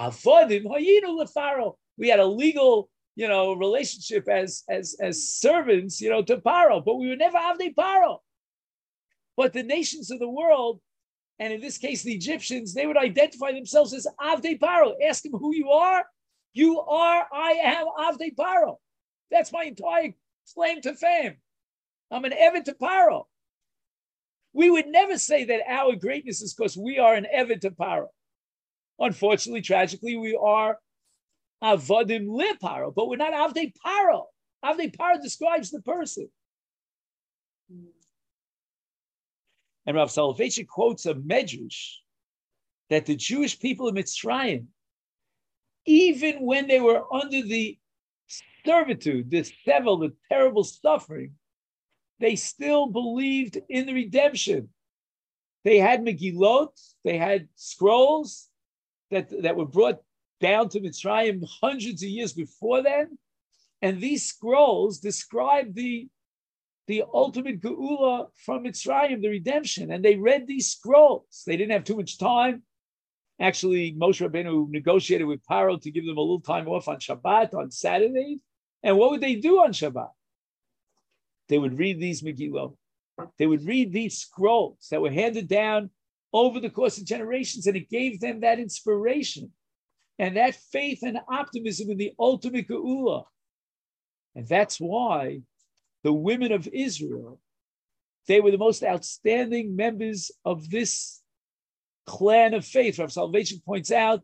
[0.00, 6.10] Avodim Hayinu Lefaro we had a legal, you know, relationship as as as servants, you
[6.10, 8.18] know, to Paro, but we were never Avdei Paro.
[9.36, 10.80] But the nations of the world,
[11.38, 14.94] and in this case the Egyptians, they would identify themselves as Avdei Paro.
[15.06, 16.04] Ask them who you are.
[16.52, 18.76] You are, I am Avdei Paro.
[19.30, 20.14] That's my entire
[20.54, 21.36] claim to fame.
[22.10, 23.24] I'm an Evid to Paro.
[24.52, 28.06] We would never say that our greatness is because we are an Evid to Paro.
[28.98, 30.78] Unfortunately, tragically, we are
[31.62, 32.26] avodim
[32.62, 34.24] paro, but we're not avdei paro.
[34.64, 36.28] Avdei paro describes the person.
[39.86, 41.94] And Rav Soloveitchik quotes a medrash
[42.90, 44.66] that the Jewish people of Mitzrayim,
[45.86, 47.78] even when they were under the
[48.64, 51.32] servitude, this devil, the terrible suffering,
[52.18, 54.68] they still believed in the redemption.
[55.64, 56.70] They had Megillot,
[57.04, 58.48] they had scrolls
[59.10, 60.00] that, that were brought
[60.40, 63.18] down to Mitzrayim hundreds of years before then.
[63.82, 66.08] And these scrolls describe the,
[66.86, 69.90] the ultimate geula from Mitzrayim, the redemption.
[69.90, 71.42] And they read these scrolls.
[71.46, 72.62] They didn't have too much time.
[73.38, 77.54] Actually, Moshe Rabbeinu negotiated with Paro to give them a little time off on Shabbat,
[77.54, 78.40] on Saturdays.
[78.82, 80.08] And what would they do on Shabbat?
[81.48, 82.74] They would read these Megillah.
[83.38, 85.90] They would read these scrolls that were handed down
[86.32, 89.52] over the course of generations, and it gave them that inspiration
[90.18, 93.24] and that faith and optimism in the ultimate geula.
[94.34, 95.40] And that's why
[96.04, 97.40] the women of Israel,
[98.28, 101.22] they were the most outstanding members of this
[102.06, 102.98] clan of faith.
[102.98, 104.22] Rav Soloveitchik points out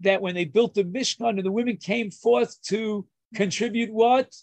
[0.00, 4.34] that when they built the Mishkan and the women came forth to contribute what?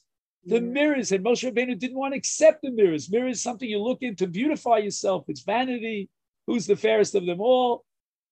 [0.46, 0.62] The yeah.
[0.62, 1.12] mirrors.
[1.12, 3.12] And Moshe Rabbeinu didn't want to accept the mirrors.
[3.12, 5.26] Mirrors is something you look in to beautify yourself.
[5.28, 6.10] It's vanity.
[6.48, 7.86] Who's the fairest of them all?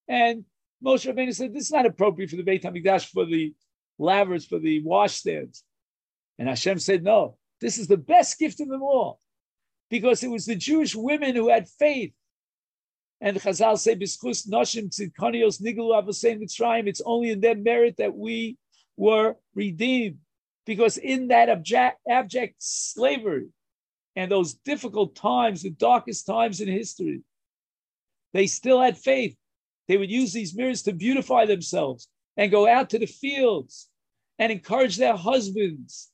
[0.07, 0.45] And
[0.83, 3.53] Moshe Rabbeinu said, this is not appropriate for the Beit HaMikdash, for the
[3.99, 5.63] lavers, for the washstands.
[6.37, 9.19] And Hashem said, no, this is the best gift of them all.
[9.89, 12.13] Because it was the Jewish women who had faith.
[13.19, 18.15] And Chazal say, Bizchus Noshim Tzidkonios Nigalu Avosei Mitzrayim, it's only in their merit that
[18.15, 18.57] we
[18.95, 20.19] were redeemed.
[20.65, 23.47] Because in that abject, abject slavery
[24.15, 27.21] and those difficult times, the darkest times in history,
[28.33, 29.35] they still had faith.
[29.89, 32.07] They would use these mirrors to beautify themselves
[32.37, 33.89] and go out to the fields
[34.37, 36.11] and encourage their husbands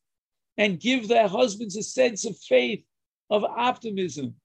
[0.57, 2.85] and give their husbands a sense of faith,
[3.29, 4.35] of optimism.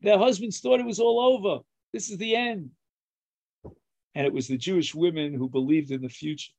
[0.00, 1.62] Their husbands thought it was all over.
[1.92, 2.70] This is the end.
[4.16, 6.52] And it was the Jewish women who believed in the future.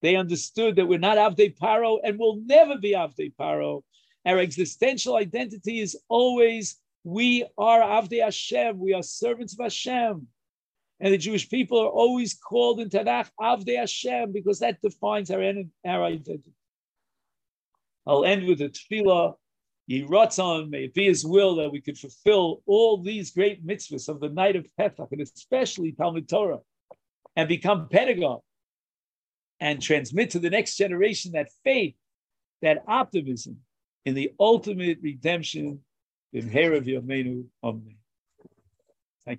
[0.00, 3.82] They understood that we're not Avdei Paro and will never be Avdei Paro.
[4.24, 8.78] Our existential identity is always we are Avdei Hashem.
[8.78, 10.26] We are servants of Hashem.
[11.04, 15.42] And the Jewish people are always called in Tanakh Avdei Hashem because that defines our,
[15.86, 16.54] our identity.
[18.06, 19.34] I'll end with a tefillah.
[19.90, 24.18] Yiratzon, may it be His will that we could fulfill all these great mitzvahs of
[24.18, 26.60] the night of Pesach, and especially Talmud Torah,
[27.36, 28.40] and become pedagogue,
[29.60, 31.96] and transmit to the next generation that faith,
[32.62, 33.58] that optimism
[34.06, 35.80] in the ultimate redemption
[36.32, 37.96] in Herav Yomenu Amen.